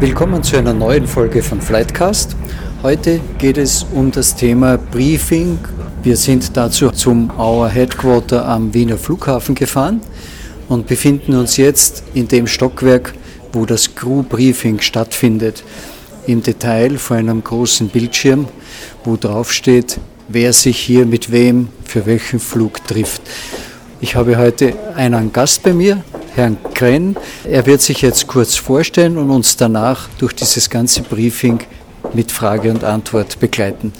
Willkommen 0.00 0.44
zu 0.44 0.56
einer 0.56 0.74
neuen 0.74 1.08
Folge 1.08 1.42
von 1.42 1.60
Flightcast. 1.60 2.36
Heute 2.84 3.18
geht 3.38 3.58
es 3.58 3.84
um 3.92 4.12
das 4.12 4.36
Thema 4.36 4.78
Briefing. 4.78 5.58
Wir 6.04 6.16
sind 6.16 6.56
dazu 6.56 6.90
zum 6.92 7.32
Our 7.36 7.68
Headquarter 7.68 8.46
am 8.46 8.72
Wiener 8.72 8.96
Flughafen 8.96 9.56
gefahren 9.56 10.00
und 10.68 10.86
befinden 10.86 11.34
uns 11.34 11.56
jetzt 11.56 12.04
in 12.14 12.28
dem 12.28 12.46
Stockwerk, 12.46 13.12
wo 13.52 13.66
das 13.66 13.96
Crew 13.96 14.22
Briefing 14.22 14.80
stattfindet. 14.80 15.64
Im 16.28 16.44
Detail 16.44 16.96
vor 16.96 17.16
einem 17.16 17.42
großen 17.42 17.88
Bildschirm, 17.88 18.46
wo 19.02 19.16
drauf 19.16 19.52
steht, 19.52 19.98
wer 20.28 20.52
sich 20.52 20.78
hier 20.78 21.06
mit 21.06 21.32
wem 21.32 21.70
für 21.82 22.06
welchen 22.06 22.38
Flug 22.38 22.86
trifft. 22.86 23.22
Ich 24.00 24.14
habe 24.14 24.38
heute 24.38 24.74
einen 24.94 25.32
Gast 25.32 25.64
bei 25.64 25.72
mir, 25.72 26.04
Herrn 26.38 26.56
Krenn. 26.72 27.16
Er 27.42 27.66
wird 27.66 27.82
sich 27.82 28.00
jetzt 28.00 28.28
kurz 28.28 28.54
vorstellen 28.54 29.18
und 29.18 29.28
uns 29.28 29.56
danach 29.56 30.08
durch 30.18 30.34
dieses 30.34 30.70
ganze 30.70 31.02
Briefing 31.02 31.58
mit 32.14 32.30
Frage 32.30 32.70
und 32.70 32.84
Antwort 32.84 33.40
begleiten. 33.40 33.92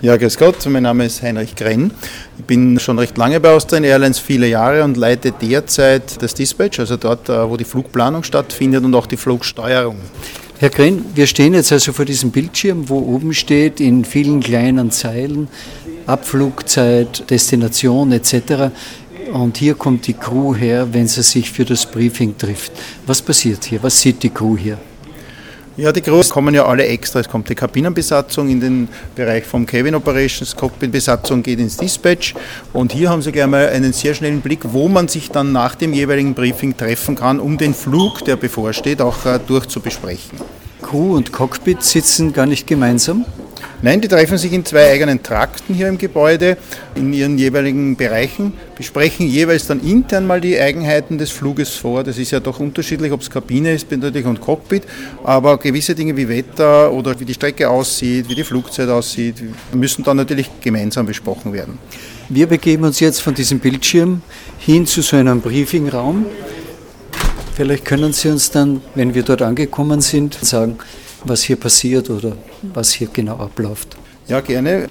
Ja, 0.00 0.16
grüß 0.16 0.38
Gott, 0.38 0.64
mein 0.66 0.84
Name 0.84 1.06
ist 1.06 1.20
Heinrich 1.20 1.56
Grenn. 1.56 1.90
Ich 2.38 2.44
bin 2.44 2.78
schon 2.78 2.96
recht 3.00 3.18
lange 3.18 3.40
bei 3.40 3.50
Austrian 3.50 3.82
Airlines, 3.82 4.20
viele 4.20 4.46
Jahre 4.46 4.84
und 4.84 4.96
leite 4.96 5.32
derzeit 5.32 6.22
das 6.22 6.32
Dispatch, 6.34 6.78
also 6.78 6.96
dort, 6.96 7.28
äh, 7.28 7.50
wo 7.50 7.56
die 7.56 7.64
Flugplanung 7.64 8.22
stattfindet 8.22 8.84
und 8.84 8.94
auch 8.94 9.06
die 9.06 9.16
Flugsteuerung. 9.16 9.96
Herr 10.60 10.70
Grenn, 10.70 11.04
wir 11.16 11.26
stehen 11.26 11.54
jetzt 11.54 11.72
also 11.72 11.92
vor 11.92 12.04
diesem 12.04 12.30
Bildschirm, 12.30 12.88
wo 12.88 12.98
oben 12.98 13.34
steht 13.34 13.80
in 13.80 14.04
vielen 14.04 14.40
kleinen 14.40 14.92
Zeilen 14.92 15.48
Abflugzeit, 16.06 17.30
Destination 17.30 18.12
etc. 18.12 18.72
Und 19.32 19.58
hier 19.58 19.74
kommt 19.74 20.06
die 20.06 20.14
Crew 20.14 20.54
her, 20.54 20.88
wenn 20.92 21.06
sie 21.06 21.22
sich 21.22 21.50
für 21.50 21.64
das 21.64 21.86
Briefing 21.86 22.36
trifft. 22.36 22.72
Was 23.06 23.22
passiert 23.22 23.64
hier? 23.64 23.82
Was 23.82 24.00
sieht 24.00 24.22
die 24.22 24.30
Crew 24.30 24.56
hier? 24.56 24.78
Ja, 25.76 25.92
die 25.92 26.00
Crews 26.00 26.28
kommen 26.28 26.52
ja 26.52 26.66
alle 26.66 26.84
extra. 26.84 27.20
Es 27.20 27.28
kommt 27.28 27.48
die 27.48 27.54
Kabinenbesatzung 27.54 28.48
in 28.50 28.60
den 28.60 28.88
Bereich 29.14 29.44
vom 29.44 29.64
Cabin 29.64 29.94
Operations, 29.94 30.54
Cockpitbesatzung 30.54 31.42
geht 31.42 31.60
ins 31.60 31.76
Dispatch 31.76 32.34
und 32.72 32.92
hier 32.92 33.08
haben 33.08 33.22
Sie 33.22 33.32
gleich 33.32 33.46
mal 33.46 33.68
einen 33.68 33.92
sehr 33.92 34.14
schnellen 34.14 34.40
Blick, 34.40 34.60
wo 34.64 34.88
man 34.88 35.08
sich 35.08 35.30
dann 35.30 35.52
nach 35.52 35.76
dem 35.76 35.94
jeweiligen 35.94 36.34
Briefing 36.34 36.76
treffen 36.76 37.14
kann, 37.14 37.38
um 37.38 37.56
den 37.56 37.72
Flug, 37.72 38.24
der 38.24 38.36
bevorsteht, 38.36 39.00
auch 39.00 39.24
äh, 39.24 39.38
durchzubesprechen. 39.46 40.38
Crew 40.90 41.14
und 41.14 41.30
Cockpit 41.30 41.84
sitzen 41.84 42.32
gar 42.32 42.46
nicht 42.46 42.66
gemeinsam? 42.66 43.24
Nein, 43.80 44.00
die 44.00 44.08
treffen 44.08 44.36
sich 44.38 44.52
in 44.52 44.64
zwei 44.64 44.90
eigenen 44.90 45.22
Trakten 45.22 45.72
hier 45.72 45.86
im 45.86 45.98
Gebäude, 45.98 46.56
in 46.96 47.12
ihren 47.12 47.38
jeweiligen 47.38 47.94
Bereichen, 47.94 48.54
besprechen 48.76 49.28
jeweils 49.28 49.68
dann 49.68 49.78
intern 49.80 50.26
mal 50.26 50.40
die 50.40 50.58
Eigenheiten 50.58 51.16
des 51.16 51.30
Fluges 51.30 51.70
vor. 51.70 52.02
Das 52.02 52.18
ist 52.18 52.32
ja 52.32 52.40
doch 52.40 52.58
unterschiedlich, 52.58 53.12
ob 53.12 53.20
es 53.20 53.30
Kabine 53.30 53.72
ist 53.72 53.88
natürlich 53.92 54.26
und 54.26 54.40
Cockpit, 54.40 54.82
aber 55.22 55.58
gewisse 55.58 55.94
Dinge 55.94 56.16
wie 56.16 56.28
Wetter 56.28 56.92
oder 56.92 57.18
wie 57.20 57.24
die 57.24 57.34
Strecke 57.34 57.70
aussieht, 57.70 58.28
wie 58.28 58.34
die 58.34 58.44
Flugzeit 58.44 58.88
aussieht, 58.88 59.36
müssen 59.72 60.02
dann 60.02 60.16
natürlich 60.16 60.50
gemeinsam 60.60 61.06
besprochen 61.06 61.52
werden. 61.52 61.78
Wir 62.28 62.48
begeben 62.48 62.82
uns 62.82 62.98
jetzt 62.98 63.22
von 63.22 63.34
diesem 63.34 63.60
Bildschirm 63.60 64.22
hin 64.58 64.86
zu 64.86 65.02
so 65.02 65.16
einem 65.16 65.40
Briefingraum. 65.40 66.26
Vielleicht 67.60 67.84
können 67.84 68.14
Sie 68.14 68.30
uns 68.30 68.50
dann, 68.50 68.80
wenn 68.94 69.12
wir 69.12 69.22
dort 69.22 69.42
angekommen 69.42 70.00
sind, 70.00 70.32
sagen, 70.32 70.78
was 71.26 71.42
hier 71.42 71.56
passiert 71.56 72.08
oder 72.08 72.32
was 72.62 72.92
hier 72.92 73.08
genau 73.12 73.36
abläuft. 73.36 73.98
Ja, 74.28 74.40
gerne. 74.40 74.88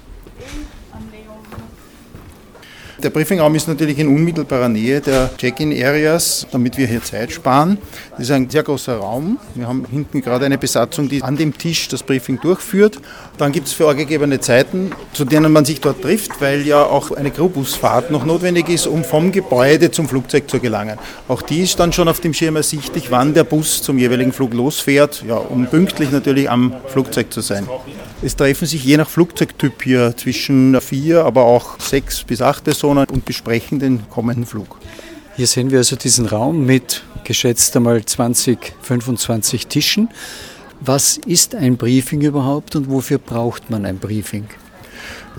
Der 3.02 3.08
Briefingraum 3.08 3.54
ist 3.54 3.66
natürlich 3.66 3.98
in 3.98 4.08
unmittelbarer 4.08 4.68
Nähe 4.68 5.00
der 5.00 5.30
Check-in-Areas, 5.38 6.46
damit 6.50 6.76
wir 6.76 6.86
hier 6.86 7.02
Zeit 7.02 7.32
sparen. 7.32 7.78
Das 8.10 8.20
ist 8.20 8.30
ein 8.30 8.50
sehr 8.50 8.62
großer 8.62 8.98
Raum. 8.98 9.38
Wir 9.54 9.66
haben 9.66 9.86
hinten 9.90 10.20
gerade 10.20 10.44
eine 10.44 10.58
Besatzung, 10.58 11.08
die 11.08 11.22
an 11.22 11.36
dem 11.36 11.56
Tisch 11.56 11.88
das 11.88 12.02
Briefing 12.02 12.38
durchführt. 12.40 12.98
Dann 13.38 13.52
gibt 13.52 13.68
es 13.68 13.72
vorgegebene 13.72 14.40
Zeiten, 14.40 14.92
zu 15.14 15.24
denen 15.24 15.50
man 15.50 15.64
sich 15.64 15.80
dort 15.80 16.02
trifft, 16.02 16.42
weil 16.42 16.66
ja 16.66 16.82
auch 16.84 17.12
eine 17.12 17.30
Crewbusfahrt 17.30 18.10
noch 18.10 18.26
notwendig 18.26 18.68
ist, 18.68 18.86
um 18.86 19.02
vom 19.02 19.32
Gebäude 19.32 19.90
zum 19.90 20.06
Flugzeug 20.06 20.50
zu 20.50 20.60
gelangen. 20.60 20.98
Auch 21.26 21.40
die 21.40 21.62
ist 21.62 21.80
dann 21.80 21.94
schon 21.94 22.06
auf 22.06 22.20
dem 22.20 22.34
Schirm 22.34 22.56
ersichtlich, 22.56 23.10
wann 23.10 23.32
der 23.32 23.44
Bus 23.44 23.82
zum 23.82 23.96
jeweiligen 23.96 24.32
Flug 24.32 24.52
losfährt, 24.52 25.24
ja, 25.26 25.36
um 25.36 25.66
pünktlich 25.66 26.10
natürlich 26.10 26.50
am 26.50 26.74
Flugzeug 26.88 27.32
zu 27.32 27.40
sein. 27.40 27.66
Es 28.22 28.36
treffen 28.36 28.66
sich 28.66 28.84
je 28.84 28.98
nach 28.98 29.08
Flugzeugtyp 29.08 29.82
hier 29.82 30.14
zwischen 30.14 30.78
vier, 30.82 31.24
aber 31.24 31.44
auch 31.44 31.80
sechs 31.80 32.22
bis 32.22 32.42
acht 32.42 32.64
Personen 32.64 33.06
und 33.06 33.24
besprechen 33.24 33.78
den 33.78 34.10
kommenden 34.10 34.44
Flug. 34.44 34.76
Hier 35.36 35.46
sehen 35.46 35.70
wir 35.70 35.78
also 35.78 35.96
diesen 35.96 36.26
Raum 36.26 36.66
mit 36.66 37.02
geschätzt 37.24 37.74
einmal 37.76 38.04
20, 38.04 38.74
25 38.82 39.68
Tischen. 39.68 40.10
Was 40.80 41.16
ist 41.16 41.54
ein 41.54 41.78
Briefing 41.78 42.20
überhaupt 42.20 42.76
und 42.76 42.90
wofür 42.90 43.16
braucht 43.16 43.70
man 43.70 43.86
ein 43.86 43.98
Briefing? 43.98 44.48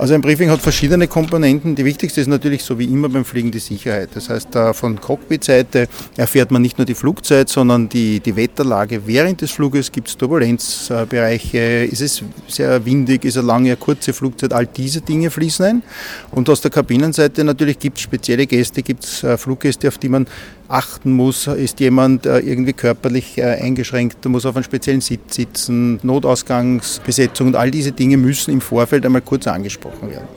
Also 0.01 0.15
ein 0.15 0.21
Briefing 0.21 0.49
hat 0.49 0.61
verschiedene 0.61 1.07
Komponenten. 1.07 1.75
Die 1.75 1.85
wichtigste 1.85 2.21
ist 2.21 2.25
natürlich 2.25 2.63
so 2.63 2.79
wie 2.79 2.85
immer 2.85 3.07
beim 3.07 3.23
Fliegen 3.23 3.51
die 3.51 3.59
Sicherheit. 3.59 4.09
Das 4.15 4.31
heißt, 4.31 4.47
von 4.73 4.99
Cockpit-Seite 4.99 5.87
erfährt 6.17 6.49
man 6.49 6.63
nicht 6.63 6.79
nur 6.79 6.85
die 6.85 6.95
Flugzeit, 6.95 7.49
sondern 7.49 7.87
die, 7.87 8.19
die 8.19 8.35
Wetterlage 8.35 9.05
während 9.05 9.41
des 9.41 9.51
Fluges. 9.51 9.91
Gibt 9.91 10.07
es 10.07 10.17
Turbulenzbereiche? 10.17 11.85
Ist 11.85 12.01
es 12.01 12.23
sehr 12.47 12.83
windig? 12.83 13.25
Ist 13.25 13.35
es 13.35 13.43
lange, 13.43 13.69
eine 13.69 13.77
kurze 13.77 14.11
Flugzeit? 14.11 14.53
All 14.53 14.65
diese 14.65 15.01
Dinge 15.01 15.29
fließen 15.29 15.65
ein. 15.65 15.83
Und 16.31 16.49
aus 16.49 16.61
der 16.61 16.71
Kabinenseite 16.71 17.43
natürlich 17.43 17.77
gibt 17.77 17.97
es 17.97 18.01
spezielle 18.01 18.47
Gäste, 18.47 18.81
gibt 18.81 19.03
es 19.03 19.23
äh, 19.23 19.37
Fluggäste, 19.37 19.87
auf 19.87 19.99
die 19.99 20.09
man 20.09 20.25
achten 20.67 21.11
muss. 21.11 21.45
Ist 21.45 21.79
jemand 21.79 22.25
äh, 22.25 22.39
irgendwie 22.39 22.73
körperlich 22.73 23.37
äh, 23.37 23.43
eingeschränkt, 23.43 24.25
muss 24.25 24.47
auf 24.47 24.55
einem 24.55 24.63
speziellen 24.63 25.01
Sitz 25.01 25.35
sitzen, 25.35 25.99
Notausgangsbesetzung 26.01 27.49
und 27.49 27.55
all 27.55 27.69
diese 27.69 27.91
Dinge 27.91 28.17
müssen 28.17 28.49
im 28.49 28.61
Vorfeld 28.61 29.05
einmal 29.05 29.21
kurz 29.21 29.45
angesprochen 29.45 29.90
angesprochen 29.91 30.09
werden. 30.09 30.27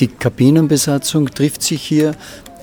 Die 0.00 0.08
Kabinenbesatzung 0.08 1.30
trifft 1.30 1.62
sich 1.62 1.82
hier 1.82 2.14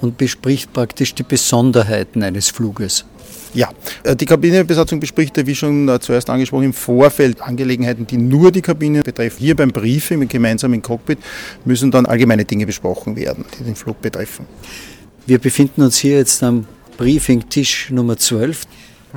und 0.02 0.18
bespricht 0.18 0.74
praktisch 0.74 1.16
die 1.16 1.24
Besonderheiten 1.24 2.24
eines 2.24 2.50
Fluges. 2.50 3.06
Ja, 3.54 3.70
äh, 4.04 4.16
die 4.16 4.26
Kabinenbesatzung 4.26 5.00
bespricht, 5.00 5.36
wie 5.46 5.56
schon 5.56 5.88
äh, 5.88 6.00
zuerst 6.00 6.30
angesprochen, 6.30 6.66
im 6.66 6.74
Vorfeld 6.74 7.42
Angelegenheiten, 7.42 8.08
die 8.08 8.18
nur 8.18 8.52
die 8.52 8.62
Kabine 8.62 9.02
betreffen. 9.02 9.40
Hier 9.40 9.56
beim 9.56 9.70
Briefing 9.70 10.20
mit 10.20 10.30
gemeinsamen 10.30 10.82
Cockpit 10.82 11.20
müssen 11.66 11.92
dann 11.92 12.06
allgemeine 12.06 12.46
Dinge 12.46 12.66
besprochen 12.66 13.16
werden, 13.16 13.46
die 13.60 13.64
den 13.64 13.76
Flug 13.76 14.02
betreffen. 14.02 14.46
Wir 15.26 15.38
befinden 15.38 15.82
uns 15.82 15.98
hier 15.98 16.18
jetzt 16.18 16.42
am 16.44 16.66
Briefing-Tisch 16.98 17.92
Nummer 17.92 18.18
12. 18.18 18.64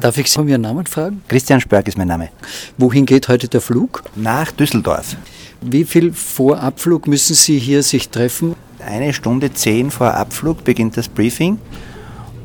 Darf 0.00 0.18
ich 0.18 0.30
Sie 0.30 0.40
um 0.40 0.48
Ihren 0.48 0.62
Namen 0.62 0.86
fragen? 0.86 1.22
Christian 1.28 1.60
Spörk 1.60 1.86
ist 1.86 1.96
mein 1.96 2.08
Name. 2.08 2.30
Wohin 2.76 3.06
geht 3.06 3.28
heute 3.28 3.48
der 3.48 3.60
Flug? 3.60 4.02
Nach 4.16 4.50
Düsseldorf. 4.50 5.16
Wie 5.66 5.84
viel 5.84 6.12
vor 6.12 6.60
Abflug 6.60 7.06
müssen 7.06 7.34
Sie 7.34 7.58
hier 7.58 7.82
sich 7.82 8.10
treffen? 8.10 8.54
Eine 8.86 9.14
Stunde 9.14 9.50
zehn 9.54 9.90
vor 9.90 10.12
Abflug 10.12 10.62
beginnt 10.62 10.98
das 10.98 11.08
Briefing 11.08 11.58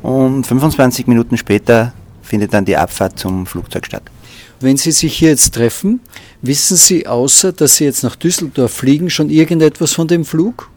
und 0.00 0.46
25 0.46 1.06
Minuten 1.06 1.36
später 1.36 1.92
findet 2.22 2.54
dann 2.54 2.64
die 2.64 2.78
Abfahrt 2.78 3.18
zum 3.18 3.44
Flugzeug 3.44 3.84
statt. 3.84 4.04
Wenn 4.60 4.78
Sie 4.78 4.90
sich 4.90 5.18
hier 5.18 5.28
jetzt 5.28 5.52
treffen, 5.54 6.00
wissen 6.40 6.78
Sie 6.78 7.06
außer, 7.06 7.52
dass 7.52 7.76
Sie 7.76 7.84
jetzt 7.84 8.04
nach 8.04 8.16
Düsseldorf 8.16 8.72
fliegen, 8.72 9.10
schon 9.10 9.28
irgendetwas 9.28 9.92
von 9.92 10.08
dem 10.08 10.24
Flug? 10.24 10.70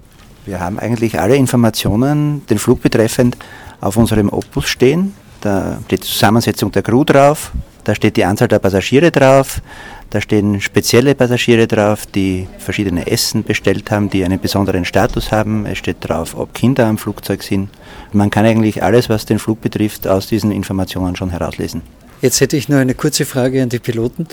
Wir 0.45 0.59
haben 0.59 0.79
eigentlich 0.79 1.21
alle 1.21 1.37
Informationen, 1.37 2.45
den 2.47 2.59
Flug 2.59 2.81
betreffend, 2.81 3.37
auf 3.79 3.95
unserem 3.95 4.27
Opus 4.27 4.67
stehen. 4.67 5.13
Da 5.43 5.77
steht 5.85 6.03
die 6.03 6.07
Zusammensetzung 6.07 6.71
der 6.71 6.83
Crew 6.83 7.03
drauf, 7.03 7.51
da 7.83 7.93
steht 7.93 8.15
die 8.15 8.23
Anzahl 8.23 8.47
der 8.47 8.59
Passagiere 8.59 9.11
drauf, 9.11 9.61
da 10.09 10.21
stehen 10.21 10.61
spezielle 10.61 11.15
Passagiere 11.15 11.67
drauf, 11.67 12.05
die 12.05 12.47
verschiedene 12.59 13.07
Essen 13.07 13.43
bestellt 13.43 13.91
haben, 13.91 14.09
die 14.09 14.23
einen 14.23 14.39
besonderen 14.39 14.85
Status 14.85 15.33
haben. 15.33 15.65
Es 15.65 15.79
steht 15.79 15.97
drauf, 15.99 16.33
ob 16.37 16.53
Kinder 16.53 16.87
am 16.87 16.97
Flugzeug 16.97 17.43
sind. 17.43 17.67
Man 18.13 18.29
kann 18.29 18.45
eigentlich 18.45 18.83
alles, 18.83 19.09
was 19.09 19.25
den 19.25 19.37
Flug 19.37 19.59
betrifft, 19.59 20.07
aus 20.07 20.27
diesen 20.27 20.49
Informationen 20.49 21.17
schon 21.17 21.29
herauslesen. 21.31 21.81
Jetzt 22.21 22.39
hätte 22.39 22.55
ich 22.55 22.69
nur 22.69 22.79
eine 22.79 22.93
kurze 22.93 23.25
Frage 23.25 23.61
an 23.61 23.67
die 23.67 23.79
Piloten. 23.79 24.27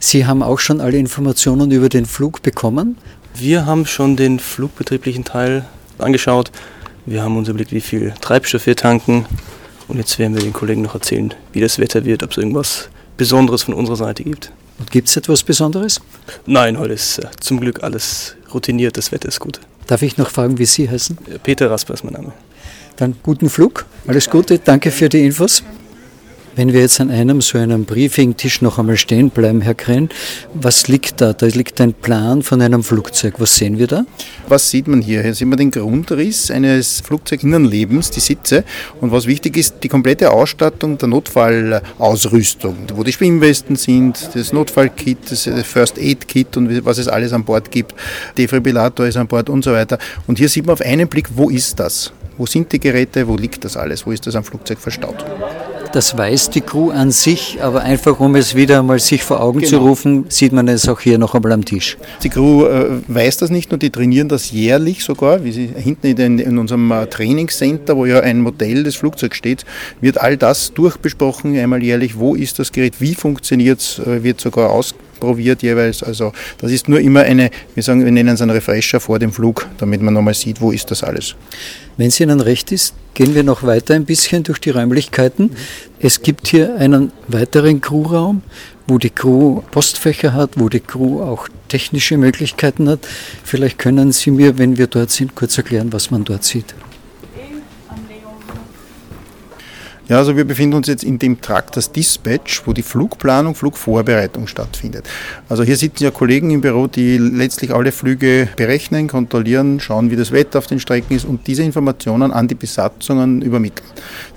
Sie 0.00 0.26
haben 0.26 0.42
auch 0.42 0.58
schon 0.58 0.80
alle 0.80 0.98
Informationen 0.98 1.70
über 1.70 1.88
den 1.88 2.06
Flug 2.06 2.42
bekommen? 2.42 2.98
Wir 3.36 3.66
haben 3.66 3.86
schon 3.86 4.16
den 4.16 4.40
flugbetrieblichen 4.40 5.24
Teil 5.24 5.64
angeschaut. 5.98 6.50
Wir 7.04 7.22
haben 7.22 7.36
uns 7.36 7.48
überlegt, 7.48 7.70
wie 7.70 7.80
viel 7.80 8.12
Treibstoff 8.20 8.66
wir 8.66 8.74
tanken. 8.74 9.26
Und 9.88 9.98
jetzt 9.98 10.18
werden 10.18 10.34
wir 10.34 10.42
den 10.42 10.52
Kollegen 10.52 10.82
noch 10.82 10.94
erzählen, 10.94 11.32
wie 11.52 11.60
das 11.60 11.78
Wetter 11.78 12.04
wird, 12.04 12.22
ob 12.22 12.32
es 12.32 12.36
irgendwas 12.38 12.88
Besonderes 13.16 13.62
von 13.62 13.74
unserer 13.74 13.96
Seite 13.96 14.24
gibt. 14.24 14.52
Und 14.78 14.90
gibt 14.90 15.08
es 15.08 15.16
etwas 15.16 15.42
Besonderes? 15.42 16.00
Nein, 16.44 16.78
heute 16.78 16.94
ist 16.94 17.18
äh, 17.18 17.26
zum 17.40 17.60
Glück 17.60 17.82
alles 17.82 18.36
routiniert, 18.52 18.96
das 18.96 19.12
Wetter 19.12 19.28
ist 19.28 19.40
gut. 19.40 19.60
Darf 19.86 20.02
ich 20.02 20.16
noch 20.16 20.30
fragen, 20.30 20.58
wie 20.58 20.66
Sie 20.66 20.90
heißen? 20.90 21.16
Äh, 21.32 21.38
Peter 21.38 21.70
Rasper 21.70 21.94
ist 21.94 22.04
mein 22.04 22.14
Name. 22.14 22.32
Dann 22.96 23.16
guten 23.22 23.48
Flug, 23.48 23.86
alles 24.06 24.28
Gute, 24.28 24.58
danke 24.58 24.90
für 24.90 25.08
die 25.08 25.24
Infos. 25.24 25.62
Wenn 26.56 26.72
wir 26.72 26.80
jetzt 26.80 27.02
an 27.02 27.10
einem 27.10 27.42
so 27.42 27.58
einem 27.58 27.84
Briefing-Tisch 27.84 28.62
noch 28.62 28.78
einmal 28.78 28.96
stehen 28.96 29.28
bleiben, 29.28 29.60
Herr 29.60 29.74
Krenn, 29.74 30.08
was 30.54 30.88
liegt 30.88 31.20
da? 31.20 31.34
Da 31.34 31.44
liegt 31.44 31.78
ein 31.82 31.92
Plan 31.92 32.42
von 32.42 32.62
einem 32.62 32.82
Flugzeug. 32.82 33.34
Was 33.36 33.56
sehen 33.56 33.78
wir 33.78 33.86
da? 33.86 34.06
Was 34.48 34.70
sieht 34.70 34.88
man 34.88 35.02
hier? 35.02 35.20
Hier 35.20 35.34
sehen 35.34 35.50
wir 35.50 35.56
den 35.56 35.70
Grundriss 35.70 36.50
eines 36.50 37.02
Flugzeuginnenlebens, 37.02 38.10
die 38.10 38.20
Sitze. 38.20 38.64
Und 39.02 39.12
was 39.12 39.26
wichtig 39.26 39.58
ist, 39.58 39.74
die 39.82 39.88
komplette 39.88 40.30
Ausstattung 40.30 40.96
der 40.96 41.08
Notfallausrüstung, 41.08 42.74
wo 42.94 43.04
die 43.04 43.12
Schwimmwesten 43.12 43.76
sind, 43.76 44.30
das 44.32 44.54
Notfallkit, 44.54 45.30
das 45.30 45.50
First 45.64 45.98
Aid 45.98 46.26
Kit 46.26 46.56
und 46.56 46.86
was 46.86 46.96
es 46.96 47.06
alles 47.06 47.34
an 47.34 47.44
Bord 47.44 47.70
gibt. 47.70 47.94
Defibrillator 48.38 49.04
ist 49.04 49.18
an 49.18 49.26
Bord 49.26 49.50
und 49.50 49.62
so 49.62 49.72
weiter. 49.72 49.98
Und 50.26 50.38
hier 50.38 50.48
sieht 50.48 50.64
man 50.64 50.72
auf 50.72 50.80
einen 50.80 51.06
Blick, 51.06 51.28
wo 51.34 51.50
ist 51.50 51.78
das? 51.78 52.12
Wo 52.38 52.46
sind 52.46 52.72
die 52.72 52.80
Geräte? 52.80 53.28
Wo 53.28 53.36
liegt 53.36 53.62
das 53.62 53.76
alles? 53.76 54.06
Wo 54.06 54.10
ist 54.10 54.26
das 54.26 54.34
am 54.36 54.44
Flugzeug 54.44 54.78
verstaut? 54.78 55.22
Das 55.92 56.16
weiß 56.18 56.50
die 56.50 56.60
Crew 56.60 56.90
an 56.90 57.10
sich, 57.10 57.58
aber 57.62 57.80
einfach 57.82 58.20
um 58.20 58.34
es 58.34 58.54
wieder 58.54 58.80
einmal 58.80 58.98
sich 58.98 59.22
vor 59.22 59.40
Augen 59.40 59.60
Genau. 59.60 59.70
zu 59.70 59.78
rufen, 59.78 60.24
sieht 60.28 60.52
man 60.52 60.68
es 60.68 60.88
auch 60.88 61.00
hier 61.00 61.16
noch 61.16 61.34
einmal 61.34 61.52
am 61.52 61.64
Tisch. 61.64 61.96
Die 62.22 62.28
Crew 62.28 62.64
äh, 62.66 63.00
weiß 63.08 63.38
das 63.38 63.50
nicht 63.50 63.70
nur, 63.70 63.78
die 63.78 63.90
trainieren 63.90 64.28
das 64.28 64.50
jährlich 64.50 65.04
sogar. 65.04 65.42
Wie 65.44 65.52
Sie 65.52 65.68
hinten 65.74 66.08
in, 66.08 66.16
den, 66.16 66.38
in 66.38 66.58
unserem 66.58 66.90
äh, 66.90 67.06
Trainingscenter, 67.06 67.96
wo 67.96 68.04
ja 68.04 68.20
ein 68.20 68.40
Modell 68.40 68.84
des 68.84 68.96
Flugzeugs 68.96 69.36
steht, 69.36 69.64
wird 70.00 70.20
all 70.20 70.36
das 70.36 70.74
durchbesprochen, 70.74 71.56
einmal 71.56 71.82
jährlich. 71.82 72.18
Wo 72.18 72.34
ist 72.34 72.58
das 72.58 72.72
Gerät? 72.72 72.94
Wie 73.00 73.14
funktioniert 73.14 73.80
es? 73.80 73.98
Äh, 73.98 74.22
wird 74.22 74.40
sogar 74.40 74.70
ausprobiert 75.16 75.62
jeweils. 75.62 76.02
Also 76.02 76.32
das 76.58 76.70
ist 76.70 76.88
nur 76.88 77.00
immer 77.00 77.22
eine, 77.22 77.50
wir 77.74 77.82
sagen, 77.82 78.04
wir 78.04 78.12
nennen 78.12 78.34
es 78.34 78.42
einen 78.42 78.50
Refresher 78.50 79.00
vor 79.00 79.18
dem 79.18 79.32
Flug, 79.32 79.66
damit 79.78 80.02
man 80.02 80.14
nochmal 80.14 80.34
sieht, 80.34 80.60
wo 80.60 80.70
ist 80.70 80.90
das 80.90 81.02
alles. 81.02 81.34
Wenn 81.96 82.08
es 82.08 82.20
Ihnen 82.20 82.40
recht 82.40 82.72
ist, 82.72 82.94
gehen 83.14 83.34
wir 83.34 83.42
noch 83.42 83.62
weiter 83.62 83.94
ein 83.94 84.04
bisschen 84.04 84.42
durch 84.42 84.58
die 84.58 84.70
Räumlichkeiten. 84.70 85.50
Es 85.98 86.20
gibt 86.20 86.48
hier 86.48 86.76
einen 86.76 87.12
weiteren 87.28 87.80
Crewraum, 87.80 88.42
wo 88.86 88.98
die 88.98 89.10
Crew 89.10 89.62
Postfächer 89.70 90.34
hat, 90.34 90.50
wo 90.56 90.68
die 90.68 90.80
Crew 90.80 91.22
auch 91.22 91.48
technische 91.68 92.18
Möglichkeiten 92.18 92.88
hat. 92.88 93.00
Vielleicht 93.42 93.78
können 93.78 94.12
Sie 94.12 94.30
mir, 94.30 94.58
wenn 94.58 94.76
wir 94.76 94.86
dort 94.86 95.10
sind, 95.10 95.34
kurz 95.34 95.56
erklären, 95.56 95.92
was 95.92 96.10
man 96.10 96.24
dort 96.24 96.44
sieht. 96.44 96.74
Ja, 100.08 100.18
also 100.18 100.36
wir 100.36 100.44
befinden 100.44 100.76
uns 100.76 100.86
jetzt 100.86 101.02
in 101.02 101.18
dem 101.18 101.40
Trakt 101.40 101.76
das 101.76 101.90
Dispatch, 101.90 102.62
wo 102.64 102.72
die 102.72 102.82
Flugplanung, 102.82 103.56
Flugvorbereitung 103.56 104.46
stattfindet. 104.46 105.04
Also 105.48 105.64
hier 105.64 105.76
sitzen 105.76 106.04
ja 106.04 106.12
Kollegen 106.12 106.52
im 106.52 106.60
Büro, 106.60 106.86
die 106.86 107.18
letztlich 107.18 107.74
alle 107.74 107.90
Flüge 107.90 108.48
berechnen, 108.54 109.08
kontrollieren, 109.08 109.80
schauen, 109.80 110.12
wie 110.12 110.16
das 110.16 110.30
Wetter 110.30 110.60
auf 110.60 110.68
den 110.68 110.78
Strecken 110.78 111.16
ist 111.16 111.24
und 111.24 111.48
diese 111.48 111.64
Informationen 111.64 112.30
an 112.30 112.46
die 112.46 112.54
Besatzungen 112.54 113.42
übermitteln. 113.42 113.88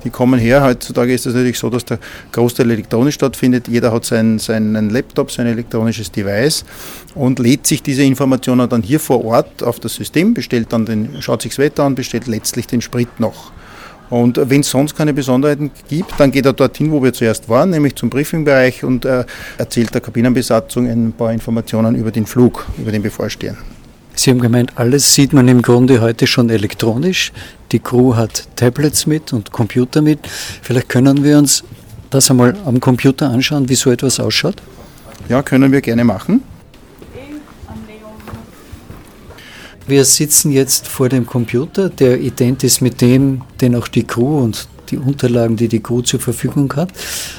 Die 0.04 0.10
kommen 0.10 0.40
her, 0.40 0.64
heutzutage 0.64 1.14
ist 1.14 1.28
es 1.28 1.36
natürlich 1.36 1.60
so, 1.60 1.70
dass 1.70 1.86
der 1.86 2.00
Großteil 2.32 2.72
elektronisch 2.72 3.14
stattfindet. 3.14 3.68
Jeder 3.68 3.92
hat 3.92 4.06
sein, 4.06 4.40
seinen 4.40 4.90
Laptop, 4.90 5.32
sein 5.32 5.46
elektronisches 5.46 6.12
Device 6.12 6.66
und 7.14 7.38
lädt 7.38 7.68
sich 7.68 7.84
diese 7.84 8.02
Informationen 8.02 8.68
dann 8.68 8.82
hier 8.82 9.00
vor 9.00 9.24
Ort 9.24 9.62
auf 9.62 9.80
das 9.80 9.94
System, 9.94 10.34
bestellt 10.34 10.74
dann 10.74 10.88
den, 10.88 11.22
schaut 11.22 11.44
sich 11.44 11.52
das 11.52 11.60
Wetter 11.60 11.84
an, 11.84 11.94
bestellt 11.94 12.26
letztlich 12.26 12.66
den 12.66 12.82
Sprit 12.82 13.20
noch. 13.20 13.52
Und 14.10 14.40
wenn 14.50 14.62
es 14.62 14.70
sonst 14.70 14.96
keine 14.96 15.14
Besonderheiten 15.14 15.72
gibt, 15.88 16.20
dann 16.20 16.32
geht 16.32 16.46
er 16.46 16.54
dorthin, 16.54 16.92
wo 16.92 17.02
wir 17.04 17.14
zuerst 17.14 17.48
waren, 17.48 17.70
nämlich 17.70 17.96
zum 17.96 18.10
Briefingbereich 18.10 18.84
und 18.84 19.06
äh, 19.06 19.26
erzählt 19.58 19.94
der 19.94 20.02
Kabinenbesatzung 20.02 20.88
ein 20.88 21.14
paar 21.14 21.32
Informationen 21.32 21.96
über 21.96 22.12
den 22.12 22.26
Flug, 22.26 22.66
über 22.78 22.92
den 22.92 23.04
bevorstehenden. 23.04 23.64
Sie 24.16 24.32
haben 24.32 24.40
gemeint, 24.42 24.74
alles 24.76 25.14
sieht 25.14 25.32
man 25.32 25.48
im 25.48 25.62
Grunde 25.62 26.02
heute 26.02 26.28
schon 26.28 26.50
elektronisch. 26.50 27.32
Die 27.72 27.80
Crew 27.80 28.16
hat 28.16 28.48
Tablets 28.58 29.06
mit 29.06 29.32
und 29.32 29.52
Computer 29.52 30.02
mit. 30.02 30.20
Vielleicht 30.62 30.90
können 30.90 31.24
wir 31.24 31.38
uns 31.38 31.64
das 32.10 32.30
einmal 32.30 32.56
am 32.66 32.80
Computer 32.80 33.30
anschauen, 33.30 33.70
wie 33.70 33.76
so 33.76 33.92
etwas 33.92 34.20
ausschaut. 34.20 34.56
Ja, 35.30 35.42
können 35.42 35.72
wir 35.72 35.80
gerne 35.80 36.04
machen. 36.04 36.42
Wir 39.90 40.06
sitzen 40.06 40.52
jetzt 40.52 40.88
vor 40.88 41.10
dem 41.10 41.26
Computer, 41.26 41.90
der 41.90 42.22
ident 42.22 42.64
ist 42.64 42.80
mit 42.80 43.02
dem, 43.02 43.42
den 43.60 43.76
auch 43.76 43.88
die 43.88 44.04
Crew 44.04 44.38
und 44.38 44.68
die 44.92 45.00
Unterlagen, 45.00 45.56
die 45.56 45.68
die 45.68 45.80
Crew 45.80 46.04
zur 46.04 46.20
Verfügung 46.20 46.72
hat. 46.76 46.92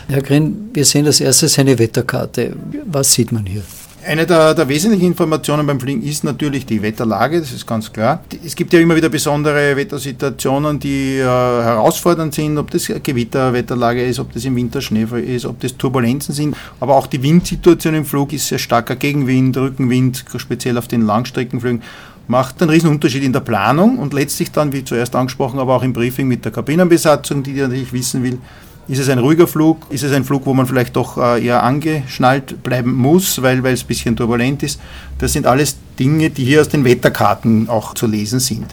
Herr 0.09 0.21
Gren, 0.21 0.69
wir 0.73 0.85
sehen 0.85 1.07
als 1.07 1.21
erstes 1.21 1.61
eine 1.61 1.79
Wetterkarte. 1.79 2.57
Was 2.87 3.13
sieht 3.13 3.31
man 3.31 3.47
hier? 3.47 3.63
Eine 4.05 4.27
der, 4.27 4.55
der, 4.55 4.67
wesentlichen 4.67 5.09
Informationen 5.09 5.67
beim 5.67 5.79
Fliegen 5.79 6.03
ist 6.03 6.25
natürlich 6.25 6.65
die 6.65 6.81
Wetterlage, 6.81 7.39
das 7.39 7.53
ist 7.53 7.67
ganz 7.67 7.93
klar. 7.93 8.25
Es 8.45 8.57
gibt 8.57 8.73
ja 8.73 8.81
immer 8.81 8.97
wieder 8.97 9.11
besondere 9.11 9.77
Wettersituationen, 9.77 10.81
die 10.81 11.19
äh, 11.19 11.23
herausfordernd 11.23 12.35
sind, 12.35 12.57
ob 12.57 12.71
das 12.71 12.87
Gewitterwetterlage 12.87 14.03
ist, 14.03 14.19
ob 14.19 14.33
das 14.33 14.47
im 14.47 14.57
Winter 14.57 14.81
Schneefall 14.81 15.23
ist, 15.23 15.45
ob 15.45 15.61
das 15.61 15.77
Turbulenzen 15.77 16.35
sind. 16.35 16.57
Aber 16.81 16.97
auch 16.97 17.07
die 17.07 17.23
Windsituation 17.23 17.95
im 17.95 18.07
Flug 18.07 18.33
ist 18.33 18.49
sehr 18.49 18.59
starker 18.59 18.97
Gegenwind, 18.97 19.59
Rückenwind, 19.59 20.25
speziell 20.35 20.79
auf 20.79 20.89
den 20.89 21.03
Langstreckenflügen 21.03 21.83
macht 22.31 22.63
einen 22.63 22.71
riesen 22.71 22.91
Unterschied 22.91 23.25
in 23.25 23.33
der 23.33 23.41
Planung 23.41 23.99
und 23.99 24.15
letztlich 24.15 24.53
dann, 24.53 24.73
wie 24.73 24.85
zuerst 24.85 25.17
angesprochen, 25.17 25.59
aber 25.59 25.75
auch 25.75 25.83
im 25.83 25.93
Briefing 25.93 26.29
mit 26.29 26.45
der 26.45 26.53
Kabinenbesatzung, 26.53 27.43
die 27.43 27.55
natürlich 27.55 27.93
wissen 27.93 28.23
will, 28.23 28.39
ist 28.87 29.01
es 29.01 29.09
ein 29.09 29.19
ruhiger 29.19 29.49
Flug? 29.49 29.87
Ist 29.91 30.05
es 30.05 30.13
ein 30.13 30.25
Flug, 30.25 30.47
wo 30.47 30.55
man 30.55 30.67
vielleicht 30.67 30.95
doch 30.95 31.17
eher 31.17 31.63
angeschnallt 31.63 32.63
bleiben 32.63 32.95
muss, 32.95 33.43
weil, 33.43 33.63
weil 33.65 33.75
es 33.75 33.83
ein 33.83 33.89
bisschen 33.89 34.17
turbulent 34.17 34.63
ist? 34.63 34.81
Das 35.19 35.33
sind 35.33 35.45
alles 35.45 35.77
Dinge, 35.99 36.31
die 36.31 36.45
hier 36.45 36.61
aus 36.61 36.69
den 36.69 36.85
Wetterkarten 36.85 37.69
auch 37.69 37.95
zu 37.95 38.07
lesen 38.07 38.39
sind. 38.39 38.67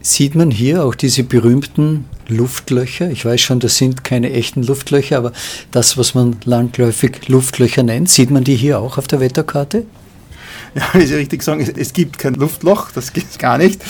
Sieht 0.00 0.34
man 0.34 0.50
hier 0.50 0.82
auch 0.82 0.94
diese 0.94 1.22
berühmten 1.22 2.06
Luftlöcher? 2.28 3.10
Ich 3.10 3.26
weiß 3.26 3.40
schon, 3.40 3.60
das 3.60 3.76
sind 3.76 4.04
keine 4.04 4.32
echten 4.32 4.62
Luftlöcher, 4.62 5.18
aber 5.18 5.32
das, 5.70 5.98
was 5.98 6.14
man 6.14 6.36
landläufig 6.44 7.28
Luftlöcher 7.28 7.82
nennt, 7.82 8.08
sieht 8.08 8.30
man 8.30 8.44
die 8.44 8.56
hier 8.56 8.78
auch 8.78 8.96
auf 8.96 9.06
der 9.06 9.20
Wetterkarte? 9.20 9.84
Ja, 10.76 10.82
wie 10.92 11.06
Sie 11.06 11.14
richtig 11.14 11.42
sagen, 11.42 11.66
es 11.74 11.92
gibt 11.94 12.18
kein 12.18 12.34
Luftloch, 12.34 12.90
das 12.90 13.14
gibt 13.14 13.30
es 13.30 13.38
gar 13.38 13.56
nicht. 13.56 13.82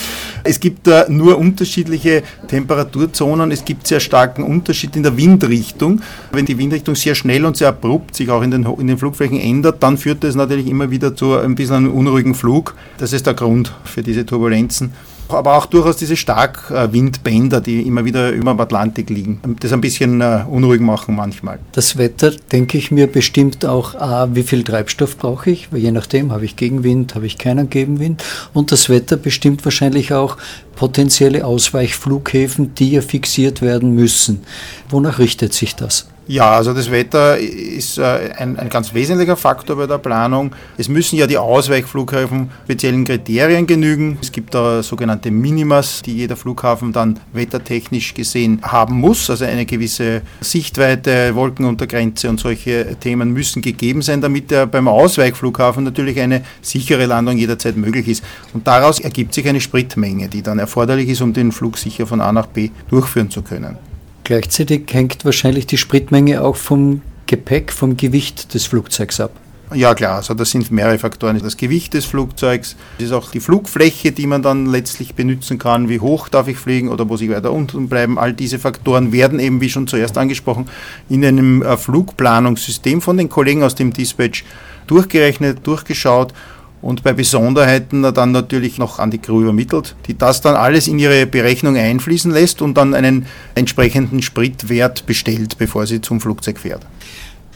Es 0.45 0.61
gibt 0.61 0.87
äh, 0.87 1.07
nur 1.09 1.37
unterschiedliche 1.37 2.23
Temperaturzonen, 2.47 3.51
es 3.51 3.65
gibt 3.65 3.89
sehr 3.89 3.99
starken 3.99 4.45
Unterschied 4.45 4.95
in 4.95 5.03
der 5.03 5.17
Windrichtung. 5.17 6.01
Wenn 6.31 6.47
die 6.47 6.57
Windrichtung 6.57 6.95
sehr 6.95 7.17
schnell 7.17 7.45
und 7.45 7.57
sehr 7.57 7.71
abrupt 7.71 8.15
sich 8.15 8.31
auch 8.31 8.41
in 8.41 8.53
den, 8.53 8.65
in 8.79 8.87
den 8.87 8.99
Flugflächen 8.99 9.41
ändert, 9.41 9.83
dann 9.83 9.99
führt 9.99 10.23
das 10.23 10.37
natürlich 10.37 10.69
immer 10.69 10.89
wieder 10.89 11.17
zu 11.17 11.37
ein 11.37 11.57
bisschen 11.57 11.75
einem 11.75 11.93
unruhigen 11.93 12.37
Flug. 12.37 12.77
Das 12.99 13.13
ist 13.13 13.27
der 13.27 13.35
Grund 13.35 13.75
für 13.83 14.05
diese 14.05 14.25
Turbulenzen 14.25 14.93
aber 15.29 15.57
auch 15.57 15.67
durchaus 15.67 15.97
diese 15.97 16.17
Starkwindbänder, 16.17 17.61
die 17.61 17.83
immer 17.83 18.05
wieder 18.05 18.31
über 18.31 18.53
dem 18.55 18.61
Atlantik 18.61 19.11
liegen, 19.11 19.41
das 19.61 19.73
ein 19.73 19.81
bisschen 19.81 20.21
äh, 20.21 20.45
unruhig 20.49 20.81
machen 20.81 21.17
manchmal. 21.17 21.59
Das 21.73 21.97
Wetter, 21.97 22.31
denke 22.53 22.79
ich 22.79 22.91
mir, 22.91 23.07
bestimmt 23.07 23.65
auch, 23.65 23.95
ah, 23.95 24.29
wie 24.33 24.43
viel 24.43 24.63
Treibstoff 24.63 25.17
brauche 25.17 25.51
ich, 25.51 25.69
je 25.75 25.91
nachdem 25.91 26.33
habe 26.33 26.45
ich 26.45 26.57
Gegenwind, 26.57 27.15
habe 27.15 27.27
ich 27.27 27.39
keinen 27.39 27.71
Gegenwind. 27.71 28.23
Und 28.53 28.73
das 28.73 28.89
Wetter 28.89 29.17
bestimmt 29.17 29.65
wahrscheinlich 29.65 30.13
auch 30.13 30.37
potenzielle 30.77 31.45
Ausweichflughäfen, 31.45 32.75
die 32.75 32.93
ja 32.93 33.01
fixiert 33.01 33.63
werden 33.63 33.95
müssen. 33.95 34.43
Wonach 34.89 35.19
richtet 35.19 35.55
sich 35.55 35.75
das? 35.75 36.09
Ja, 36.29 36.57
also 36.57 36.75
das 36.75 36.91
Wetter 36.91 37.39
ist 37.39 37.99
äh, 37.99 38.33
ein, 38.37 38.59
ein, 38.59 38.69
ganz 38.69 38.93
wesentlicher 38.93 39.37
Faktor 39.37 39.77
bei 39.77 39.87
der 39.87 39.99
Planung. 39.99 40.51
Es 40.77 40.89
müssen 40.89 41.17
ja 41.17 41.29
die 41.29 41.39
Ausweichflughäfen 41.39 42.51
speziellen 42.65 43.05
Kriterien 43.05 43.65
genügen. 43.69 44.19
Es 44.21 44.33
gibt 44.33 44.53
da 44.53 44.83
sogenannte 44.83 45.31
Minimas, 45.31 46.03
die 46.03 46.17
jeder 46.17 46.35
Flughafen 46.35 46.93
dann 46.93 47.21
wettertechnisch 47.33 48.13
gesehen 48.15 48.61
haben 48.63 48.97
muss. 48.97 49.31
Also 49.31 49.45
eine 49.45 49.67
gewisse 49.67 50.23
Sichtweite, 50.41 51.33
Wolkenuntergrenze 51.37 52.29
und 52.29 52.41
solche 52.41 52.97
Themen 52.99 53.33
müssen 53.33 53.63
gegeben 53.63 54.03
sein, 54.03 54.21
damit 54.21 54.51
er 54.51 54.67
beim 54.67 54.89
Ausweichflughafen 54.89 55.85
natürlich 55.85 56.19
eine 56.19 56.43
sichere 56.61 57.07
Landung 57.07 57.37
jederzeit 57.37 57.77
möglich 57.77 58.09
ist. 58.09 58.25
Und 58.53 58.67
daraus 58.67 58.99
ergibt 58.99 59.33
sich 59.33 59.47
eine 59.49 59.61
Spritmenge, 59.61 60.29
die 60.29 60.43
dann 60.43 60.59
erforderlich 60.59 61.09
ist, 61.09 61.21
um 61.21 61.33
den 61.33 61.53
Flug 61.53 61.79
sicher 61.79 62.05
von 62.05 62.21
A 62.21 62.33
nach 62.33 62.47
B 62.47 62.71
durchführen 62.91 63.31
zu 63.31 63.43
können. 63.43 63.79
Gleichzeitig 64.27 64.93
hängt 64.93 65.25
wahrscheinlich 65.25 65.69
die 65.69 65.77
Spritmenge 65.77 66.43
auch 66.43 66.57
vom 66.57 67.01
Gepäck, 67.29 67.71
vom 67.71 67.97
Gewicht 67.97 68.55
des 68.55 68.67
Flugzeugs 68.67 69.21
ab. 69.21 69.31
Ja 69.73 69.95
klar, 69.95 70.17
also 70.17 70.35
das 70.35 70.51
sind 70.51 70.73
mehrere 70.73 70.99
Faktoren. 70.99 71.39
Das 71.41 71.57
Gewicht 71.57 71.95
des 71.95 72.07
Flugzeugs, 72.07 72.75
das 72.99 73.07
ist 73.07 73.13
auch 73.13 73.31
die 73.31 73.39
Flugfläche, 73.39 74.11
die 74.11 74.27
man 74.27 74.43
dann 74.43 74.67
letztlich 74.67 75.15
benutzen 75.15 75.59
kann. 75.61 75.89
Wie 75.89 76.01
hoch 76.01 76.29
darf 76.29 76.49
ich 76.49 76.57
fliegen 76.57 76.89
oder 76.89 77.05
muss 77.05 77.21
ich 77.21 77.31
weiter 77.31 77.53
unten 77.53 77.89
bleiben? 77.89 78.19
All 78.19 78.33
diese 78.33 78.59
Faktoren 78.59 79.13
werden 79.13 79.39
eben, 79.39 79.61
wie 79.61 79.71
schon 79.71 79.87
zuerst 79.87 80.19
angesprochen, 80.19 80.69
in 81.09 81.25
einem 81.25 81.65
Flugplanungssystem 81.79 83.03
von 83.03 83.19
den 83.19 83.29
Kollegen 83.29 83.63
aus 83.63 83.77
dem 83.77 83.93
Dispatch 83.93 84.45
durchgerechnet, 84.89 85.65
durchgeschaut 85.65 86.35
und 86.83 87.03
bei 87.03 87.13
Besonderheiten 87.13 88.03
dann 88.03 88.33
natürlich 88.33 88.79
noch 88.79 88.99
an 88.99 89.11
die 89.11 89.19
Crew 89.19 89.43
übermittelt, 89.43 89.97
die 90.07 90.17
das 90.17 90.41
dann 90.41 90.57
alles 90.57 90.89
in 90.89 90.99
ihre 90.99 91.27
Berechnung 91.27 91.77
einfließen 91.77 92.31
lässt 92.31 92.63
und 92.63 92.75
dann 92.77 92.95
einen 92.95 93.27
entsprechenden 93.55 94.23
Spritwert 94.23 95.07
bestellt, 95.07 95.59
bevor 95.59 95.87
sie 95.87 96.01
zum 96.01 96.21
Flugzeug 96.21 96.59
fährt. 96.59 96.87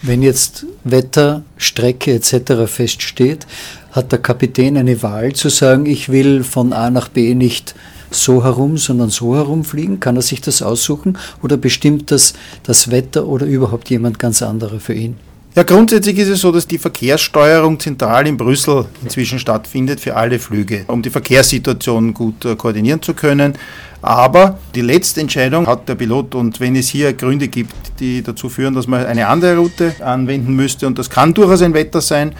Wenn 0.02 0.22
jetzt 0.22 0.66
Wetter, 0.82 1.42
Strecke 1.58 2.14
etc. 2.14 2.66
feststeht, 2.66 3.46
hat 3.92 4.12
der 4.12 4.18
Kapitän 4.18 4.78
eine 4.78 5.02
Wahl 5.02 5.34
zu 5.34 5.50
sagen, 5.50 5.84
ich 5.84 6.08
will 6.08 6.42
von 6.42 6.72
A 6.72 6.90
nach 6.90 7.08
B 7.08 7.34
nicht 7.34 7.74
so 8.10 8.42
herum, 8.42 8.78
sondern 8.78 9.10
so 9.10 9.36
herumfliegen? 9.36 10.00
Kann 10.00 10.16
er 10.16 10.22
sich 10.22 10.40
das 10.40 10.62
aussuchen 10.62 11.18
oder 11.42 11.56
bestimmt 11.56 12.10
das 12.10 12.32
das 12.62 12.90
Wetter 12.90 13.26
oder 13.26 13.46
überhaupt 13.46 13.90
jemand 13.90 14.18
ganz 14.18 14.42
anderer 14.42 14.80
für 14.80 14.94
ihn? 14.94 15.16
Ja, 15.56 15.64
grundsätzlich 15.64 16.16
ist 16.16 16.28
es 16.28 16.42
so, 16.42 16.52
dass 16.52 16.68
die 16.68 16.78
Verkehrssteuerung 16.78 17.80
zentral 17.80 18.28
in 18.28 18.36
Brüssel 18.36 18.84
inzwischen 19.02 19.40
stattfindet 19.40 19.98
für 19.98 20.14
alle 20.14 20.38
Flüge, 20.38 20.84
um 20.86 21.02
die 21.02 21.10
Verkehrssituation 21.10 22.14
gut 22.14 22.44
äh, 22.44 22.54
koordinieren 22.54 23.02
zu 23.02 23.14
können. 23.14 23.54
Aber 24.00 24.60
die 24.76 24.80
letzte 24.80 25.20
Entscheidung 25.20 25.66
hat 25.66 25.88
der 25.88 25.96
Pilot 25.96 26.36
und 26.36 26.60
wenn 26.60 26.76
es 26.76 26.88
hier 26.88 27.12
Gründe 27.14 27.48
gibt, 27.48 27.74
die 27.98 28.22
dazu 28.22 28.48
führen, 28.48 28.74
dass 28.74 28.86
man 28.86 29.04
eine 29.04 29.26
andere 29.26 29.56
Route 29.56 29.92
anwenden 29.98 30.54
müsste 30.54 30.86
und 30.86 31.00
das 31.00 31.10
kann 31.10 31.34
durchaus 31.34 31.62
ein 31.62 31.74
Wetter 31.74 32.00
sein, 32.00 32.32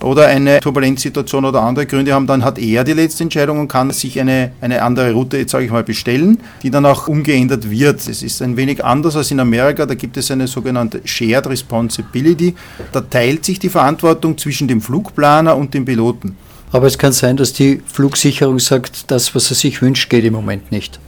oder 0.00 0.26
eine 0.26 0.60
Turbulenzsituation 0.60 1.44
oder 1.44 1.62
andere 1.62 1.86
Gründe 1.86 2.12
haben, 2.12 2.26
dann 2.26 2.44
hat 2.44 2.58
er 2.58 2.84
die 2.84 2.92
letzte 2.92 3.24
Entscheidung 3.24 3.60
und 3.60 3.68
kann 3.68 3.90
sich 3.90 4.20
eine, 4.20 4.52
eine 4.60 4.82
andere 4.82 5.12
Route, 5.12 5.38
jetzt 5.38 5.52
sage 5.52 5.64
ich 5.64 5.70
mal, 5.70 5.82
bestellen, 5.82 6.38
die 6.62 6.70
dann 6.70 6.86
auch 6.86 7.08
umgeändert 7.08 7.68
wird. 7.68 8.06
Es 8.08 8.22
ist 8.22 8.42
ein 8.42 8.56
wenig 8.56 8.84
anders 8.84 9.16
als 9.16 9.30
in 9.30 9.40
Amerika, 9.40 9.86
da 9.86 9.94
gibt 9.94 10.16
es 10.16 10.30
eine 10.30 10.46
sogenannte 10.46 11.00
Shared 11.04 11.46
Responsibility. 11.46 12.54
Da 12.92 13.00
teilt 13.00 13.44
sich 13.44 13.58
die 13.58 13.68
Verantwortung 13.68 14.38
zwischen 14.38 14.68
dem 14.68 14.80
Flugplaner 14.80 15.56
und 15.56 15.74
dem 15.74 15.84
Piloten. 15.84 16.36
Aber 16.70 16.86
es 16.86 16.98
kann 16.98 17.12
sein, 17.12 17.36
dass 17.36 17.52
die 17.52 17.80
Flugsicherung 17.86 18.58
sagt, 18.58 19.10
das, 19.10 19.34
was 19.34 19.50
er 19.50 19.56
sich 19.56 19.80
wünscht, 19.80 20.10
geht 20.10 20.24
im 20.24 20.34
Moment 20.34 20.70
nicht. 20.70 21.00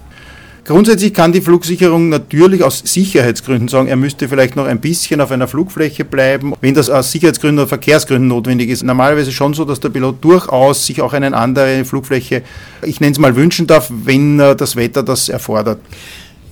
Grundsätzlich 0.71 1.13
kann 1.13 1.33
die 1.33 1.41
Flugsicherung 1.41 2.11
natürlich 2.11 2.63
aus 2.63 2.81
Sicherheitsgründen 2.85 3.67
sagen, 3.67 3.89
er 3.89 3.97
müsste 3.97 4.29
vielleicht 4.29 4.55
noch 4.55 4.67
ein 4.67 4.81
bisschen 4.81 5.21
auf 5.21 5.33
einer 5.33 5.49
Flugfläche 5.49 6.05
bleiben, 6.05 6.55
wenn 6.61 6.75
das 6.75 6.89
aus 6.89 7.11
Sicherheitsgründen 7.11 7.59
oder 7.59 7.67
Verkehrsgründen 7.67 8.29
notwendig 8.29 8.71
ist. 8.71 8.85
Normalerweise 8.85 9.33
schon 9.33 9.53
so, 9.53 9.65
dass 9.65 9.81
der 9.81 9.89
Pilot 9.89 10.23
durchaus 10.23 10.87
sich 10.87 11.03
auch 11.03 11.13
eine 11.13 11.37
andere 11.37 11.85
Flugfläche, 11.85 12.43
ich 12.87 13.01
nenne 13.01 13.11
es 13.11 13.19
mal, 13.19 13.35
wünschen 13.35 13.67
darf, 13.67 13.91
wenn 13.91 14.39
das 14.39 14.77
Wetter 14.77 15.03
das 15.03 15.29
erfordert. 15.29 15.81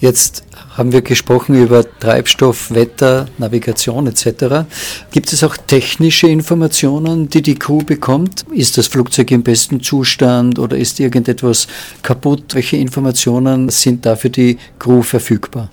Jetzt 0.00 0.42
haben 0.78 0.92
wir 0.92 1.02
gesprochen 1.02 1.60
über 1.60 1.84
Treibstoff, 1.98 2.72
Wetter, 2.72 3.26
Navigation 3.36 4.06
etc. 4.06 4.64
Gibt 5.10 5.32
es 5.32 5.42
auch 5.42 5.56
technische 5.56 6.28
Informationen, 6.28 7.28
die 7.28 7.42
die 7.42 7.56
Crew 7.56 7.78
bekommt? 7.78 8.46
Ist 8.52 8.78
das 8.78 8.86
Flugzeug 8.86 9.32
im 9.32 9.42
besten 9.42 9.80
Zustand 9.80 10.60
oder 10.60 10.78
ist 10.78 11.00
irgendetwas 11.00 11.66
kaputt? 12.02 12.54
Welche 12.54 12.76
Informationen 12.76 13.68
sind 13.70 14.06
da 14.06 14.14
für 14.14 14.30
die 14.30 14.56
Crew 14.78 15.02
verfügbar? 15.02 15.68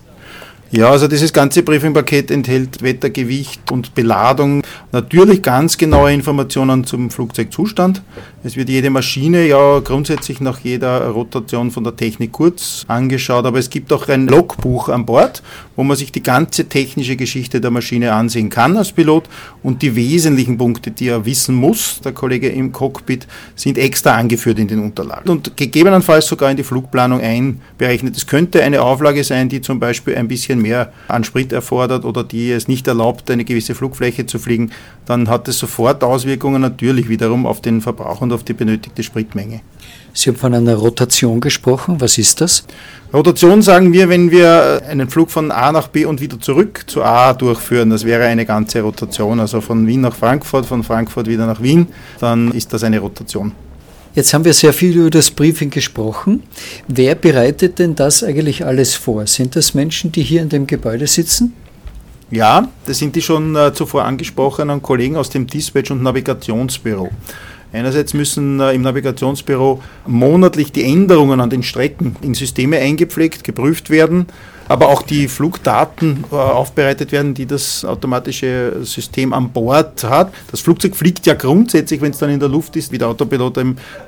Ja, 0.72 0.90
also 0.90 1.08
dieses 1.08 1.32
ganze 1.32 1.62
Briefingpaket 1.62 2.32
enthält 2.32 2.82
Wettergewicht 2.82 3.72
und 3.72 3.94
Beladung, 3.94 4.64
natürlich 4.92 5.42
ganz 5.44 5.78
genaue 5.78 6.12
Informationen 6.12 6.84
zum 6.84 7.12
Flugzeugzustand. 7.12 8.02
Es 8.46 8.56
wird 8.56 8.70
jede 8.70 8.92
Maschine 8.92 9.48
ja 9.48 9.80
grundsätzlich 9.80 10.40
nach 10.40 10.60
jeder 10.60 11.08
Rotation 11.08 11.72
von 11.72 11.84
der 11.84 11.96
Technik 11.96 12.32
kurz 12.32 12.86
angeschaut, 12.88 13.44
aber 13.44 13.58
es 13.58 13.72
gibt 13.72 13.92
auch 13.92 14.08
ein 14.08 14.28
Logbuch 14.28 14.88
an 14.90 15.04
Bord, 15.04 15.42
wo 15.76 15.84
man 15.84 15.98
sich 15.98 16.12
die 16.12 16.22
ganze 16.22 16.70
technische 16.70 17.16
Geschichte 17.16 17.60
der 17.60 17.72
Maschine 17.72 18.14
ansehen 18.14 18.52
kann 18.52 18.78
als 18.78 18.92
Pilot. 18.92 19.24
Und 19.64 19.82
die 19.82 19.96
wesentlichen 19.96 20.60
Punkte, 20.60 20.92
die 20.92 21.08
er 21.08 21.26
wissen 21.26 21.56
muss, 21.56 22.00
der 22.02 22.12
Kollege 22.12 22.48
im 22.50 22.72
Cockpit, 22.72 23.26
sind 23.56 23.80
extra 23.80 24.14
angeführt 24.14 24.60
in 24.60 24.68
den 24.68 24.78
Unterlagen. 24.78 25.28
Und 25.28 25.58
gegebenenfalls 25.58 26.28
sogar 26.28 26.52
in 26.52 26.58
die 26.58 26.64
Flugplanung 26.64 27.22
einberechnet. 27.22 28.16
Es 28.16 28.28
könnte 28.28 28.62
eine 28.62 28.84
Auflage 28.84 29.24
sein, 29.24 29.50
die 29.50 29.62
zum 29.62 29.80
Beispiel 29.80 30.18
ein 30.18 30.28
bisschen 30.28 30.62
mehr 30.62 30.94
an 31.08 31.24
Sprit 31.24 31.52
erfordert 31.52 32.06
oder 32.06 32.24
die 32.24 32.52
es 32.52 32.68
nicht 32.68 32.88
erlaubt, 32.88 33.32
eine 33.32 33.44
gewisse 33.44 33.74
Flugfläche 33.74 34.28
zu 34.28 34.38
fliegen, 34.38 34.70
dann 35.08 35.30
hat 35.30 35.48
es 35.48 35.58
sofort 35.58 36.04
Auswirkungen 36.04 36.62
natürlich 36.62 37.10
wiederum 37.10 37.48
auf 37.48 37.60
den 37.60 37.82
Verbrauch 37.82 38.22
und 38.22 38.35
auf 38.36 38.44
die 38.44 38.54
benötigte 38.54 39.02
Spritmenge. 39.02 39.62
Sie 40.14 40.30
haben 40.30 40.38
von 40.38 40.54
einer 40.54 40.76
Rotation 40.76 41.42
gesprochen. 41.42 42.00
Was 42.00 42.18
ist 42.18 42.40
das? 42.40 42.66
Rotation 43.12 43.62
sagen 43.62 43.92
wir, 43.92 44.08
wenn 44.10 44.32
wir 44.32 44.82
einen 44.88 45.10
Flug 45.10 45.32
von 45.32 45.52
A 45.52 45.72
nach 45.72 45.88
B 45.88 46.06
und 46.06 46.22
wieder 46.22 46.40
zurück 46.40 46.84
zu 46.88 47.04
A 47.04 47.34
durchführen. 47.34 47.90
Das 47.90 48.06
wäre 48.06 48.26
eine 48.26 48.46
ganze 48.46 48.82
Rotation. 48.82 49.40
Also 49.40 49.60
von 49.60 49.88
Wien 49.88 50.02
nach 50.02 50.16
Frankfurt, 50.16 50.66
von 50.66 50.84
Frankfurt 50.84 51.28
wieder 51.28 51.48
nach 51.48 51.62
Wien. 51.62 51.88
Dann 52.20 52.52
ist 52.52 52.72
das 52.72 52.84
eine 52.84 53.00
Rotation. 53.00 53.52
Jetzt 54.16 54.34
haben 54.34 54.46
wir 54.46 54.54
sehr 54.54 54.72
viel 54.72 54.96
über 54.96 55.10
das 55.10 55.30
Briefing 55.30 55.70
gesprochen. 55.70 56.44
Wer 56.88 57.16
bereitet 57.16 57.80
denn 57.80 57.96
das 57.96 58.24
eigentlich 58.24 58.66
alles 58.66 58.96
vor? 58.96 59.28
Sind 59.28 59.58
das 59.58 59.74
Menschen, 59.74 60.14
die 60.14 60.24
hier 60.24 60.42
in 60.42 60.48
dem 60.48 60.66
Gebäude 60.68 61.08
sitzen? 61.08 61.54
Ja, 62.32 62.70
das 62.86 62.98
sind 62.98 63.16
die 63.16 63.22
schon 63.22 63.56
äh, 63.56 63.74
zuvor 63.74 64.06
angesprochenen 64.06 64.82
Kollegen 64.82 65.16
aus 65.16 65.30
dem 65.30 65.46
Dispatch- 65.46 65.92
und 65.92 66.02
Navigationsbüro. 66.02 67.10
Einerseits 67.76 68.14
müssen 68.14 68.60
äh, 68.60 68.74
im 68.74 68.82
Navigationsbüro 68.82 69.84
monatlich 70.08 70.72
die 70.72 70.84
Änderungen 70.84 71.42
an 71.42 71.50
den 71.50 71.62
Strecken 71.62 72.16
in 72.22 72.34
Systeme 72.34 72.78
eingepflegt, 72.80 73.44
geprüft 73.44 73.90
werden 73.90 74.28
aber 74.68 74.90
auch 74.90 75.02
die 75.02 75.28
Flugdaten 75.28 76.24
äh, 76.32 76.36
aufbereitet 76.36 77.12
werden, 77.12 77.34
die 77.34 77.46
das 77.46 77.86
automatische 77.86 78.78
System 78.84 79.34
an 79.34 79.50
Bord 79.50 80.04
hat. 80.04 80.34
Das 80.52 80.62
Flugzeug 80.62 80.96
fliegt 80.96 81.26
ja 81.26 81.34
grundsätzlich, 81.34 82.02
wenn 82.02 82.12
es 82.12 82.18
dann 82.18 82.30
in 82.30 82.40
der 82.40 82.50
Luft 82.50 82.76
ist, 82.76 82.92
wie 82.92 82.98
der 82.98 83.10
Autopilot, 83.10 83.60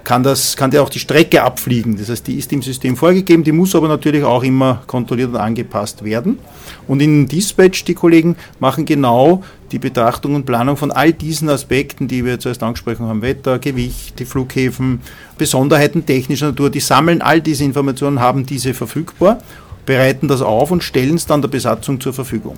kann, 0.03 0.23
das, 0.23 0.57
kann 0.57 0.71
der 0.71 0.83
auch 0.83 0.89
die 0.89 0.99
Strecke 0.99 1.43
abfliegen. 1.43 1.97
Das 1.97 2.09
heißt, 2.09 2.27
die 2.27 2.35
ist 2.35 2.51
im 2.53 2.61
System 2.61 2.97
vorgegeben, 2.97 3.43
die 3.43 3.51
muss 3.51 3.75
aber 3.75 3.87
natürlich 3.87 4.23
auch 4.23 4.43
immer 4.43 4.81
kontrolliert 4.87 5.29
und 5.29 5.37
angepasst 5.37 6.03
werden. 6.03 6.39
Und 6.87 7.01
in 7.01 7.27
Dispatch, 7.27 7.85
die 7.85 7.93
Kollegen 7.93 8.35
machen 8.59 8.85
genau 8.85 9.43
die 9.71 9.79
Betrachtung 9.79 10.35
und 10.35 10.45
Planung 10.45 10.77
von 10.77 10.91
all 10.91 11.11
diesen 11.11 11.49
Aspekten, 11.49 12.07
die 12.07 12.23
wir 12.23 12.39
zuerst 12.39 12.63
angesprochen 12.63 13.05
haben, 13.05 13.21
Wetter, 13.21 13.59
Gewicht, 13.59 14.17
die 14.17 14.25
Flughäfen, 14.25 15.01
Besonderheiten 15.37 16.05
technischer 16.05 16.47
Natur, 16.47 16.69
die 16.69 16.79
sammeln 16.79 17.21
all 17.21 17.41
diese 17.41 17.65
Informationen, 17.65 18.19
haben 18.19 18.45
diese 18.45 18.73
verfügbar 18.73 19.39
bereiten 19.87 20.27
das 20.27 20.43
auf 20.43 20.69
und 20.69 20.83
stellen 20.83 21.15
es 21.15 21.25
dann 21.25 21.41
der 21.41 21.49
Besatzung 21.49 21.99
zur 21.99 22.13
Verfügung. 22.13 22.57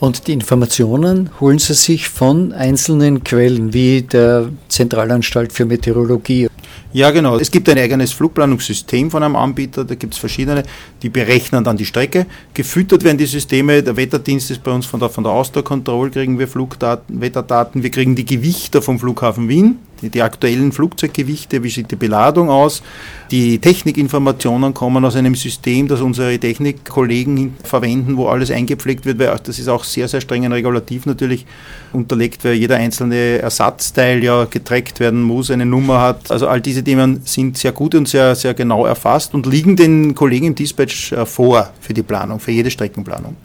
Und 0.00 0.26
die 0.26 0.32
Informationen 0.32 1.30
holen 1.38 1.58
Sie 1.58 1.74
sich 1.74 2.08
von 2.08 2.52
einzelnen 2.52 3.22
Quellen, 3.22 3.72
wie 3.72 4.02
der 4.02 4.48
Zentralanstalt 4.68 5.52
für 5.52 5.64
Meteorologie. 5.64 6.48
Ja, 6.92 7.10
genau. 7.10 7.38
Es 7.38 7.50
gibt 7.50 7.68
ein 7.68 7.78
eigenes 7.78 8.12
Flugplanungssystem 8.12 9.10
von 9.10 9.22
einem 9.22 9.36
Anbieter, 9.36 9.84
da 9.84 9.94
gibt 9.94 10.14
es 10.14 10.18
verschiedene, 10.18 10.64
die 11.02 11.08
berechnen 11.08 11.64
dann 11.64 11.76
die 11.76 11.86
Strecke. 11.86 12.26
Gefüttert 12.52 13.04
werden 13.04 13.16
die 13.16 13.26
Systeme, 13.26 13.82
der 13.82 13.96
Wetterdienst 13.96 14.50
ist 14.50 14.62
bei 14.62 14.72
uns 14.72 14.86
von 14.86 15.00
der, 15.00 15.08
von 15.08 15.24
der 15.24 15.32
Ausdauer 15.32 15.64
Control, 15.64 16.10
kriegen 16.10 16.38
wir 16.38 16.48
Flugdaten, 16.48 17.20
Wetterdaten, 17.20 17.82
wir 17.82 17.90
kriegen 17.90 18.16
die 18.16 18.26
Gewichte 18.26 18.82
vom 18.82 18.98
Flughafen 18.98 19.48
Wien, 19.48 19.78
die, 20.02 20.22
aktuellen 20.22 20.72
Flugzeuggewichte, 20.72 21.62
wie 21.62 21.68
sieht 21.70 21.90
die 21.90 21.96
Beladung 21.96 22.50
aus. 22.50 22.82
Die 23.30 23.58
Technikinformationen 23.58 24.74
kommen 24.74 25.04
aus 25.04 25.16
einem 25.16 25.34
System, 25.34 25.88
das 25.88 26.00
unsere 26.00 26.38
Technikkollegen 26.38 27.54
verwenden, 27.64 28.16
wo 28.16 28.26
alles 28.26 28.50
eingepflegt 28.50 29.04
wird, 29.06 29.18
weil 29.18 29.34
das 29.42 29.58
ist 29.58 29.68
auch 29.68 29.84
sehr, 29.84 30.08
sehr 30.08 30.20
strengen 30.20 30.52
Regulativ 30.52 31.06
natürlich 31.06 31.46
unterlegt, 31.92 32.44
weil 32.44 32.54
jeder 32.54 32.76
einzelne 32.76 33.38
Ersatzteil 33.38 34.22
ja 34.22 34.44
getrackt 34.44 35.00
werden 35.00 35.22
muss, 35.22 35.50
eine 35.50 35.66
Nummer 35.66 36.00
hat. 36.00 36.30
Also 36.30 36.48
all 36.48 36.60
diese 36.60 36.82
Themen 36.82 37.22
sind 37.24 37.58
sehr 37.58 37.72
gut 37.72 37.94
und 37.94 38.08
sehr, 38.08 38.34
sehr 38.34 38.54
genau 38.54 38.86
erfasst 38.86 39.34
und 39.34 39.46
liegen 39.46 39.76
den 39.76 40.14
Kollegen 40.14 40.46
im 40.46 40.54
Dispatch 40.54 41.12
äh, 41.12 41.26
vor 41.26 41.70
für 41.80 41.94
die 41.94 42.02
Planung, 42.02 42.40
für 42.40 42.50
jede 42.50 42.70
Streckenplanung. 42.70 43.36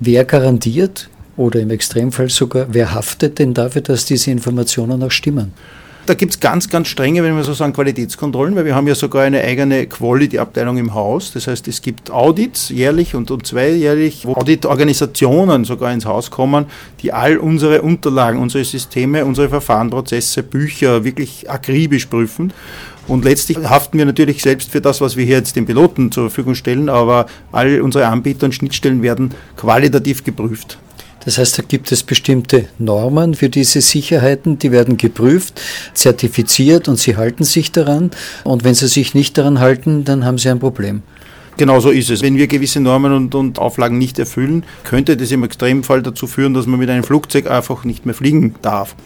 Wer 0.00 0.24
garantiert 0.24 1.08
oder 1.36 1.60
im 1.60 1.70
Extremfall 1.70 2.28
sogar, 2.28 2.66
wer 2.70 2.94
haftet 2.94 3.38
denn 3.38 3.54
dafür, 3.54 3.82
dass 3.82 4.04
diese 4.04 4.30
Informationen 4.30 5.02
auch 5.02 5.10
stimmen? 5.10 5.52
Da 6.04 6.14
gibt 6.14 6.32
es 6.34 6.40
ganz, 6.40 6.68
ganz 6.68 6.88
strenge, 6.88 7.22
wenn 7.22 7.36
wir 7.36 7.44
so 7.44 7.52
sagen, 7.52 7.72
Qualitätskontrollen, 7.72 8.56
weil 8.56 8.64
wir 8.64 8.74
haben 8.74 8.88
ja 8.88 8.94
sogar 8.96 9.22
eine 9.22 9.40
eigene 9.40 9.86
Quality-Abteilung 9.86 10.76
im 10.76 10.94
Haus. 10.94 11.30
Das 11.32 11.46
heißt, 11.46 11.68
es 11.68 11.80
gibt 11.80 12.10
Audits 12.10 12.70
jährlich 12.70 13.14
und, 13.14 13.30
und 13.30 13.46
zweijährlich, 13.46 14.26
wo 14.26 14.34
Auditorganisationen 14.34 15.64
sogar 15.64 15.92
ins 15.92 16.04
Haus 16.04 16.32
kommen, 16.32 16.66
die 17.02 17.12
all 17.12 17.36
unsere 17.36 17.82
Unterlagen, 17.82 18.40
unsere 18.40 18.64
Systeme, 18.64 19.24
unsere 19.24 19.48
Verfahrenprozesse, 19.48 20.42
Bücher 20.42 21.04
wirklich 21.04 21.48
akribisch 21.48 22.06
prüfen. 22.06 22.52
Und 23.06 23.24
letztlich 23.24 23.58
haften 23.58 23.96
wir 23.96 24.04
natürlich 24.04 24.42
selbst 24.42 24.72
für 24.72 24.80
das, 24.80 25.00
was 25.00 25.16
wir 25.16 25.24
hier 25.24 25.36
jetzt 25.36 25.54
den 25.54 25.66
Piloten 25.66 26.10
zur 26.10 26.30
Verfügung 26.30 26.56
stellen, 26.56 26.88
aber 26.88 27.26
all 27.52 27.80
unsere 27.80 28.08
Anbieter 28.08 28.46
und 28.46 28.54
Schnittstellen 28.56 29.02
werden 29.02 29.30
qualitativ 29.56 30.24
geprüft. 30.24 30.78
Das 31.24 31.38
heißt, 31.38 31.58
da 31.58 31.62
gibt 31.62 31.92
es 31.92 32.02
bestimmte 32.02 32.66
Normen 32.78 33.34
für 33.34 33.48
diese 33.48 33.80
Sicherheiten, 33.80 34.58
die 34.58 34.72
werden 34.72 34.96
geprüft, 34.96 35.60
zertifiziert 35.94 36.88
und 36.88 36.98
sie 36.98 37.16
halten 37.16 37.44
sich 37.44 37.72
daran. 37.72 38.10
Und 38.44 38.64
wenn 38.64 38.74
sie 38.74 38.88
sich 38.88 39.14
nicht 39.14 39.38
daran 39.38 39.60
halten, 39.60 40.04
dann 40.04 40.24
haben 40.24 40.38
sie 40.38 40.48
ein 40.48 40.58
Problem. 40.58 41.02
Genau 41.56 41.80
so 41.80 41.90
ist 41.90 42.10
es. 42.10 42.22
Wenn 42.22 42.36
wir 42.36 42.46
gewisse 42.46 42.80
Normen 42.80 43.12
und, 43.12 43.34
und, 43.34 43.58
Auflagen 43.58 43.98
nicht 43.98 44.18
erfüllen, 44.18 44.64
könnte 44.84 45.16
das 45.16 45.30
im 45.30 45.44
Extremfall 45.44 46.02
dazu 46.02 46.26
führen, 46.26 46.54
dass 46.54 46.66
man 46.66 46.80
mit 46.80 46.88
einem 46.88 47.04
Flugzeug 47.04 47.50
einfach 47.50 47.84
nicht 47.84 48.06
mehr 48.06 48.14
fliegen 48.14 48.54
darf. 48.62 48.96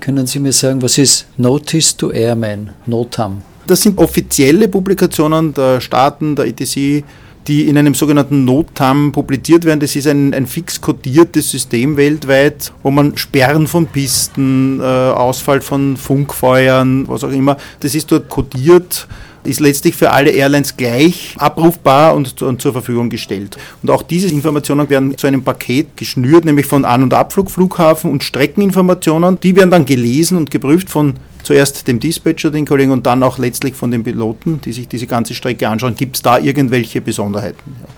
Können 0.00 0.26
Sie 0.26 0.38
mir 0.38 0.52
sagen, 0.52 0.82
was 0.82 0.98
ist 0.98 1.26
Notice 1.38 1.96
to 1.96 2.10
Airman, 2.10 2.70
NOTAM? 2.86 3.42
Das 3.66 3.80
sind 3.80 3.96
offizielle 3.96 4.68
Publikationen 4.68 5.54
der 5.54 5.80
Staaten, 5.80 6.36
der 6.36 6.46
ETC, 6.46 7.04
die 7.46 7.68
in 7.68 7.76
einem 7.76 7.94
sogenannten 7.94 8.44
NOTAM 8.44 9.12
publiziert 9.12 9.64
werden. 9.64 9.80
Das 9.80 9.96
ist 9.96 10.06
ein, 10.06 10.32
ein 10.34 10.46
fix 10.46 10.80
kodiertes 10.80 11.50
System 11.50 11.96
weltweit, 11.96 12.72
wo 12.82 12.90
man 12.90 13.16
Sperren 13.16 13.66
von 13.66 13.86
Pisten, 13.86 14.80
äh, 14.80 14.84
Ausfall 14.84 15.60
von 15.60 15.96
Funkfeuern, 15.96 17.06
was 17.08 17.24
auch 17.24 17.30
immer, 17.30 17.56
das 17.80 17.94
ist 17.94 18.10
dort 18.10 18.28
kodiert 18.28 19.06
ist 19.44 19.60
letztlich 19.60 19.94
für 19.94 20.10
alle 20.10 20.30
Airlines 20.30 20.76
gleich 20.76 21.34
abrufbar 21.38 22.14
und, 22.14 22.40
und, 22.42 22.62
zur 22.62 22.72
Verfügung 22.72 23.10
gestellt. 23.10 23.56
Und 23.82 23.90
auch 23.90 24.02
diese 24.02 24.28
Informationen 24.28 24.88
werden 24.88 25.16
zu 25.18 25.26
einem 25.26 25.42
Paket 25.42 25.96
geschnürt, 25.96 26.44
nämlich 26.44 26.66
von 26.66 26.84
An- 26.84 27.02
und 27.02 27.14
Abflug, 27.14 27.50
Flughafen 27.50 28.10
und 28.10 28.24
Streckeninformationen. 28.24 29.38
Die 29.40 29.54
werden 29.54 29.70
dann 29.70 29.84
gelesen 29.84 30.38
und 30.38 30.50
geprüft 30.50 30.90
von 30.90 31.14
zuerst 31.44 31.86
dem 31.86 32.00
Dispatcher, 32.00 32.50
den 32.50 32.66
Kollegen, 32.66 32.90
und 32.90 33.06
dann 33.06 33.22
auch 33.22 33.38
letztlich 33.38 33.74
von 33.74 33.90
den 33.90 34.02
Piloten, 34.02 34.60
die 34.60 34.72
sich 34.72 34.88
diese 34.88 35.06
ganze 35.06 35.34
Strecke 35.34 35.68
anschauen. 35.68 35.94
Gibt 35.94 36.16
es 36.16 36.22
da 36.22 36.38
irgendwelche 36.38 37.00
Besonderheiten? 37.00 37.76
Ja. 37.80 37.88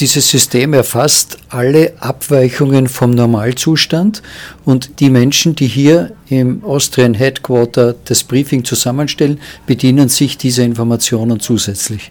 Dieses 0.00 0.28
System 0.28 0.74
erfasst 0.74 1.38
alle 1.50 1.92
Abweichungen 2.00 2.88
vom 2.88 3.12
Normalzustand 3.12 4.22
und 4.64 4.98
die 4.98 5.08
Menschen, 5.08 5.54
die 5.54 5.68
hier 5.68 6.12
im 6.28 6.64
Austrian 6.64 7.14
Headquarter 7.14 7.94
das 8.04 8.24
Briefing 8.24 8.64
zusammenstellen, 8.64 9.38
bedienen 9.66 10.08
sich 10.08 10.36
dieser 10.36 10.64
Informationen 10.64 11.38
zusätzlich. 11.38 12.10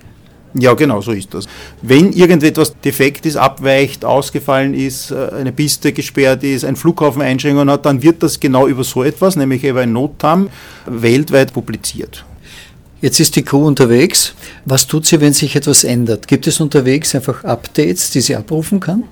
Ja, 0.55 0.74
genau, 0.74 1.01
so 1.01 1.12
ist 1.12 1.33
das. 1.33 1.48
Wenn 1.81 2.13
irgendetwas 2.13 2.75
defekt 2.79 3.25
ist, 3.25 3.38
abweicht, 3.38 4.05
ausgefallen 4.05 4.74
ist, 4.74 5.12
äh, 5.12 5.29
eine 5.39 5.51
Piste 5.51 5.93
gesperrt 5.93 6.43
ist, 6.43 6.63
ein 6.63 6.75
Flughafen 6.75 7.22
Einschränkungen 7.22 7.72
hat, 7.72 7.86
dann 7.86 8.03
wird 8.03 8.22
das 8.22 8.39
genau 8.39 8.67
über 8.67 8.83
so 8.83 9.03
etwas, 9.03 9.36
nämlich 9.36 9.63
über 9.63 9.81
ein 9.81 9.93
Notam, 9.93 10.50
weltweit 10.86 11.53
publiziert. 11.53 12.24
Jetzt 13.01 13.19
ist 13.19 13.36
die 13.36 13.43
Crew 13.43 13.65
unterwegs. 13.65 14.33
Was 14.65 14.88
tut 14.88 15.05
sie, 15.05 15.19
wenn 15.19 15.33
sich 15.33 15.55
etwas 15.55 15.83
ändert? 15.83 16.27
Gibt 16.27 16.48
es 16.48 16.62
unterwegs 16.62 17.13
einfach 17.15 17.43
Updates, 17.43 18.12
die 18.12 18.22
sie 18.22 18.36
abrufen 18.36 18.79
kann? 18.79 19.03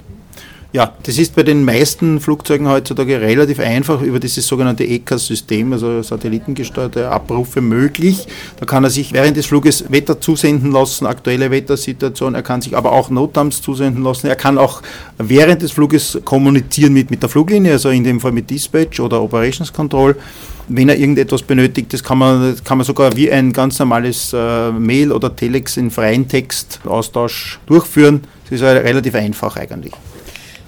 Ja, 0.73 0.93
das 1.03 1.17
ist 1.17 1.35
bei 1.35 1.43
den 1.43 1.65
meisten 1.65 2.21
Flugzeugen 2.21 2.69
heutzutage 2.69 3.19
relativ 3.19 3.59
einfach 3.59 4.01
über 4.01 4.21
dieses 4.21 4.47
sogenannte 4.47 4.85
ECAS-System, 4.85 5.73
also 5.73 6.01
satellitengesteuerte 6.01 7.09
Abrufe 7.09 7.59
möglich. 7.59 8.25
Da 8.57 8.65
kann 8.65 8.85
er 8.85 8.89
sich 8.89 9.11
während 9.11 9.35
des 9.35 9.47
Fluges 9.47 9.91
Wetter 9.91 10.21
zusenden 10.21 10.71
lassen, 10.71 11.07
aktuelle 11.07 11.51
Wettersituation. 11.51 12.35
Er 12.35 12.41
kann 12.41 12.61
sich 12.61 12.77
aber 12.77 12.93
auch 12.93 13.09
Notams 13.09 13.61
zusenden 13.61 14.01
lassen. 14.01 14.27
Er 14.27 14.37
kann 14.37 14.57
auch 14.57 14.81
während 15.17 15.61
des 15.61 15.73
Fluges 15.73 16.17
kommunizieren 16.23 16.93
mit, 16.93 17.11
mit 17.11 17.21
der 17.21 17.27
Fluglinie, 17.27 17.73
also 17.73 17.89
in 17.89 18.05
dem 18.05 18.21
Fall 18.21 18.31
mit 18.31 18.49
Dispatch 18.49 19.01
oder 19.01 19.21
Operations 19.21 19.73
Control 19.73 20.15
wenn 20.73 20.87
er 20.87 20.95
irgendetwas 20.95 21.41
benötigt, 21.41 21.91
das 21.91 22.01
kann 22.01 22.17
man, 22.17 22.55
kann 22.63 22.77
man 22.77 22.85
sogar 22.85 23.13
wie 23.17 23.29
ein 23.29 23.51
ganz 23.51 23.77
normales 23.79 24.31
äh, 24.31 24.71
Mail 24.71 25.11
oder 25.11 25.35
Telex 25.35 25.75
in 25.75 25.91
freien 25.91 26.29
Textaustausch 26.29 27.59
durchführen. 27.65 28.21
Das 28.45 28.61
ist 28.61 28.63
relativ 28.63 29.15
einfach 29.15 29.57
eigentlich. 29.57 29.91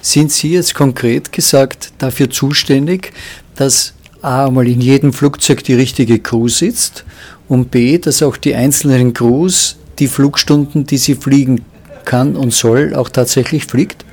Sind 0.06 0.34
Sie 0.34 0.52
jetzt 0.52 0.76
konkret 0.76 1.32
gesagt 1.32 1.94
dafür 1.98 2.30
zuständig, 2.30 3.14
dass 3.56 3.94
A 4.22 4.48
einmal 4.48 4.68
in 4.68 4.82
jedem 4.82 5.14
Flugzeug 5.14 5.64
die 5.64 5.76
richtige 5.76 6.20
Crew 6.20 6.50
sitzt 6.50 7.06
und 7.48 7.72
B, 7.72 7.98
dass 8.00 8.22
auch 8.22 8.36
die 8.36 8.54
einzelnen 8.54 9.14
Crews 9.14 9.78
die 10.00 10.08
Flugstunden, 10.08 10.86
die 10.86 10.98
sie 10.98 11.16
fliegen 11.16 11.64
kann 12.04 12.36
und 12.36 12.54
soll, 12.54 12.94
auch 12.96 13.08
tatsächlich 13.08 13.66
fliegt? 13.66 14.04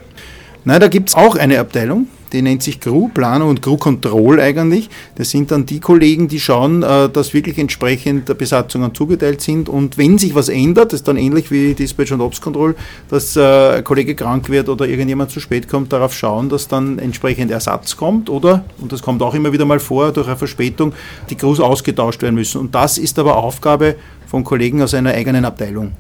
Nein, 0.65 0.81
da 0.81 0.87
gibt 0.87 1.09
es 1.09 1.17
auch 1.17 1.35
eine 1.35 1.59
Abteilung, 1.59 2.07
die 2.33 2.43
nennt 2.43 2.63
sich 2.63 2.81
Crew 2.81 3.09
Planung 3.09 3.49
und 3.51 3.63
Crew 3.63 3.77
Control 3.77 4.41
eigentlich. 4.41 4.89
Das 5.17 5.31
sind 5.31 5.51
dann 5.51 5.67
die 5.67 5.81
Kollegen, 5.81 6.29
die 6.29 6.41
schauen, 6.41 6.83
äh, 6.83 7.09
dass 7.09 7.35
wirklich 7.35 7.59
entsprechend 7.59 8.37
Besatzungen 8.39 8.95
zugeteilt 8.95 9.41
sind 9.41 9.69
und 9.69 9.99
wenn 9.99 10.19
sich 10.19 10.35
was 10.35 10.49
ändert, 10.49 10.93
ist 10.93 11.09
dann 11.09 11.17
ähnlich 11.17 11.51
wie 11.51 11.75
Dispatch 11.75 12.13
und 12.13 12.21
Ops 12.21 12.41
Control, 12.41 12.75
dass 13.09 13.37
äh, 13.37 13.77
ein 13.77 13.85
Kollege 13.85 14.15
krank 14.15 14.49
wird 14.49 14.69
oder 14.69 14.87
irgendjemand 14.87 15.31
zu 15.31 15.41
spät 15.41 15.69
kommt, 15.69 15.93
darauf 15.93 16.15
schauen, 16.15 16.49
dass 16.49 16.69
dann 16.69 16.99
entsprechend 16.99 17.51
Ersatz 17.51 17.97
kommt 17.97 18.31
oder, 18.31 18.65
und 18.81 18.93
das 18.93 19.03
kommt 19.03 19.23
auch 19.23 19.35
immer 19.35 19.53
wieder 19.53 19.65
mal 19.65 19.81
vor, 19.81 20.13
durch 20.13 20.27
eine 20.27 20.37
Verspätung, 20.37 20.93
die 21.29 21.35
Crews 21.35 21.61
ausgetauscht 21.61 22.23
werden 22.23 22.35
müssen. 22.35 22.61
Und 22.61 22.75
das 22.75 22.99
ist 22.99 23.19
aber 23.19 23.37
Aufgabe 23.37 23.97
von 24.27 24.45
Kollegen 24.45 24.83
aus 24.83 24.95
einer 24.95 25.11
eigenen 25.11 25.45
Abteilung. 25.45 25.93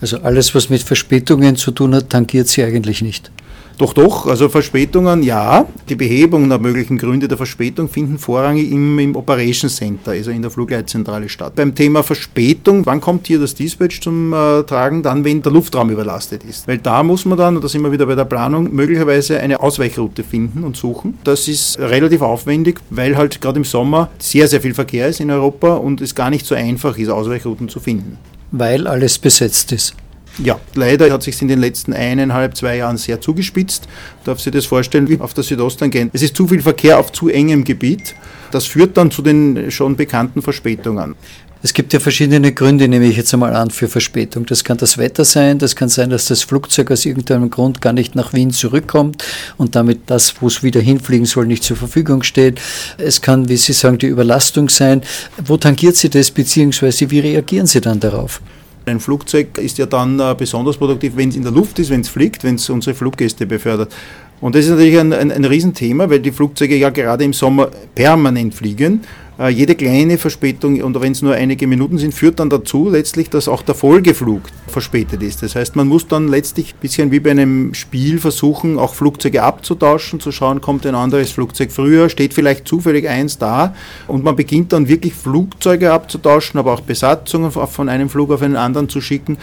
Also 0.00 0.18
alles, 0.18 0.54
was 0.54 0.68
mit 0.68 0.82
Verspätungen 0.82 1.56
zu 1.56 1.70
tun 1.70 1.94
hat, 1.94 2.10
tangiert 2.10 2.48
sie 2.48 2.62
eigentlich 2.62 3.00
nicht. 3.00 3.30
Doch, 3.76 3.92
doch, 3.92 4.26
also 4.26 4.48
Verspätungen, 4.48 5.22
ja. 5.22 5.66
Die 5.88 5.96
Behebung 5.96 6.48
der 6.48 6.58
möglichen 6.58 6.96
Gründe 6.96 7.26
der 7.26 7.36
Verspätung 7.36 7.88
finden 7.88 8.18
vorrangig 8.18 8.70
im, 8.70 8.98
im 9.00 9.16
Operation 9.16 9.68
Center, 9.68 10.12
also 10.12 10.30
in 10.30 10.42
der 10.42 10.50
Flugleitzentrale 10.50 11.28
statt. 11.28 11.54
Beim 11.56 11.74
Thema 11.74 12.04
Verspätung, 12.04 12.86
wann 12.86 13.00
kommt 13.00 13.26
hier 13.26 13.40
das 13.40 13.54
Dispatch 13.54 14.00
zum 14.00 14.32
äh, 14.32 14.62
Tragen? 14.62 15.02
Dann, 15.02 15.24
wenn 15.24 15.42
der 15.42 15.50
Luftraum 15.50 15.90
überlastet 15.90 16.44
ist. 16.44 16.68
Weil 16.68 16.78
da 16.78 17.02
muss 17.02 17.24
man 17.24 17.36
dann, 17.36 17.56
und 17.56 17.64
da 17.64 17.68
sind 17.68 17.82
wir 17.82 17.90
wieder 17.90 18.06
bei 18.06 18.14
der 18.14 18.24
Planung, 18.24 18.72
möglicherweise 18.72 19.40
eine 19.40 19.60
Ausweichroute 19.60 20.22
finden 20.22 20.62
und 20.62 20.76
suchen. 20.76 21.18
Das 21.24 21.48
ist 21.48 21.78
relativ 21.78 22.22
aufwendig, 22.22 22.80
weil 22.90 23.16
halt 23.16 23.40
gerade 23.40 23.58
im 23.58 23.64
Sommer 23.64 24.10
sehr, 24.18 24.46
sehr 24.46 24.60
viel 24.60 24.74
Verkehr 24.74 25.08
ist 25.08 25.18
in 25.18 25.30
Europa 25.30 25.74
und 25.74 26.00
es 26.00 26.14
gar 26.14 26.30
nicht 26.30 26.46
so 26.46 26.54
einfach 26.54 26.96
ist, 26.96 27.08
Ausweichrouten 27.08 27.68
zu 27.68 27.80
finden. 27.80 28.18
Weil 28.52 28.86
alles 28.86 29.18
besetzt 29.18 29.72
ist. 29.72 29.96
Ja, 30.38 30.58
leider 30.74 31.12
hat 31.12 31.22
sich 31.22 31.40
in 31.42 31.48
den 31.48 31.60
letzten 31.60 31.92
eineinhalb, 31.92 32.56
zwei 32.56 32.76
Jahren 32.76 32.96
sehr 32.96 33.20
zugespitzt. 33.20 33.86
Darf 34.24 34.40
sich 34.40 34.52
das 34.52 34.66
vorstellen 34.66 35.08
wie 35.08 35.20
auf 35.20 35.32
der 35.32 35.44
Südosttangent. 35.44 36.10
Es 36.12 36.22
ist 36.22 36.36
zu 36.36 36.48
viel 36.48 36.60
Verkehr 36.60 36.98
auf 36.98 37.12
zu 37.12 37.28
engem 37.28 37.62
Gebiet. 37.62 38.16
Das 38.50 38.66
führt 38.66 38.96
dann 38.96 39.10
zu 39.12 39.22
den 39.22 39.70
schon 39.70 39.96
bekannten 39.96 40.42
Verspätungen. 40.42 41.14
Es 41.62 41.72
gibt 41.72 41.94
ja 41.94 42.00
verschiedene 42.00 42.52
Gründe, 42.52 42.88
nehme 42.88 43.06
ich 43.06 43.16
jetzt 43.16 43.32
einmal 43.32 43.54
an, 43.56 43.70
für 43.70 43.88
Verspätung. 43.88 44.44
Das 44.44 44.64
kann 44.64 44.76
das 44.76 44.98
Wetter 44.98 45.24
sein, 45.24 45.58
das 45.58 45.74
kann 45.74 45.88
sein, 45.88 46.10
dass 46.10 46.26
das 46.26 46.42
Flugzeug 46.42 46.90
aus 46.90 47.06
irgendeinem 47.06 47.48
Grund 47.48 47.80
gar 47.80 47.94
nicht 47.94 48.14
nach 48.14 48.34
Wien 48.34 48.50
zurückkommt 48.50 49.24
und 49.56 49.74
damit 49.74 50.02
das, 50.06 50.34
wo 50.42 50.48
es 50.48 50.62
wieder 50.62 50.82
hinfliegen 50.82 51.24
soll, 51.24 51.46
nicht 51.46 51.64
zur 51.64 51.78
Verfügung 51.78 52.22
steht. 52.22 52.60
Es 52.98 53.22
kann, 53.22 53.48
wie 53.48 53.56
Sie 53.56 53.72
sagen, 53.72 53.96
die 53.96 54.08
Überlastung 54.08 54.68
sein. 54.68 55.00
Wo 55.42 55.56
tangiert 55.56 55.96
Sie 55.96 56.10
das, 56.10 56.30
beziehungsweise 56.30 57.10
wie 57.10 57.20
reagieren 57.20 57.66
Sie 57.66 57.80
dann 57.80 57.98
darauf? 57.98 58.42
Ein 58.86 59.00
Flugzeug 59.00 59.58
ist 59.58 59.78
ja 59.78 59.86
dann 59.86 60.20
äh, 60.20 60.34
besonders 60.36 60.76
produktiv, 60.76 61.12
wenn 61.16 61.30
es 61.30 61.36
in 61.36 61.42
der 61.42 61.52
Luft 61.52 61.78
ist, 61.78 61.90
wenn 61.90 62.02
es 62.02 62.08
fliegt, 62.08 62.44
wenn 62.44 62.56
es 62.56 62.68
unsere 62.68 62.94
Fluggäste 62.94 63.46
befördert. 63.46 63.94
Und 64.40 64.54
das 64.54 64.66
ist 64.66 64.72
natürlich 64.72 64.98
ein, 64.98 65.12
ein, 65.12 65.32
ein 65.32 65.44
Riesenthema, 65.44 66.10
weil 66.10 66.20
die 66.20 66.32
Flugzeuge 66.32 66.76
ja 66.76 66.90
gerade 66.90 67.24
im 67.24 67.32
Sommer 67.32 67.70
permanent 67.94 68.54
fliegen. 68.54 69.00
Äh, 69.36 69.48
jede 69.48 69.74
kleine 69.74 70.16
Verspätung, 70.16 70.80
und 70.82 71.00
wenn 71.00 71.10
es 71.10 71.20
nur 71.20 71.34
einige 71.34 71.66
Minuten 71.66 71.98
sind, 71.98 72.14
führt 72.14 72.38
dann 72.38 72.50
dazu 72.50 72.88
letztlich, 72.88 73.30
dass 73.30 73.48
auch 73.48 73.62
der 73.62 73.74
Folgeflug 73.74 74.42
verspätet 74.68 75.22
ist. 75.24 75.42
Das 75.42 75.56
heißt, 75.56 75.74
man 75.74 75.88
muss 75.88 76.06
dann 76.06 76.28
letztlich 76.28 76.74
ein 76.74 76.80
bisschen 76.80 77.10
wie 77.10 77.18
bei 77.18 77.32
einem 77.32 77.74
Spiel 77.74 78.18
versuchen, 78.18 78.78
auch 78.78 78.94
Flugzeuge 78.94 79.42
abzutauschen, 79.42 80.20
zu 80.20 80.30
schauen, 80.30 80.60
kommt 80.60 80.86
ein 80.86 80.94
anderes 80.94 81.32
Flugzeug 81.32 81.72
früher, 81.72 82.08
steht 82.08 82.32
vielleicht 82.32 82.68
zufällig 82.68 83.08
eins 83.08 83.36
da 83.38 83.74
und 84.06 84.22
man 84.22 84.36
beginnt 84.36 84.72
dann 84.72 84.86
wirklich 84.86 85.14
Flugzeuge 85.14 85.92
abzutauschen, 85.92 86.60
aber 86.60 86.72
auch 86.72 86.80
Besatzungen 86.80 87.50
von 87.50 87.88
einem 87.88 88.08
Flug 88.08 88.30
auf 88.30 88.42
einen 88.42 88.56
anderen 88.56 88.88
zu 88.88 89.00
schicken. 89.00 89.36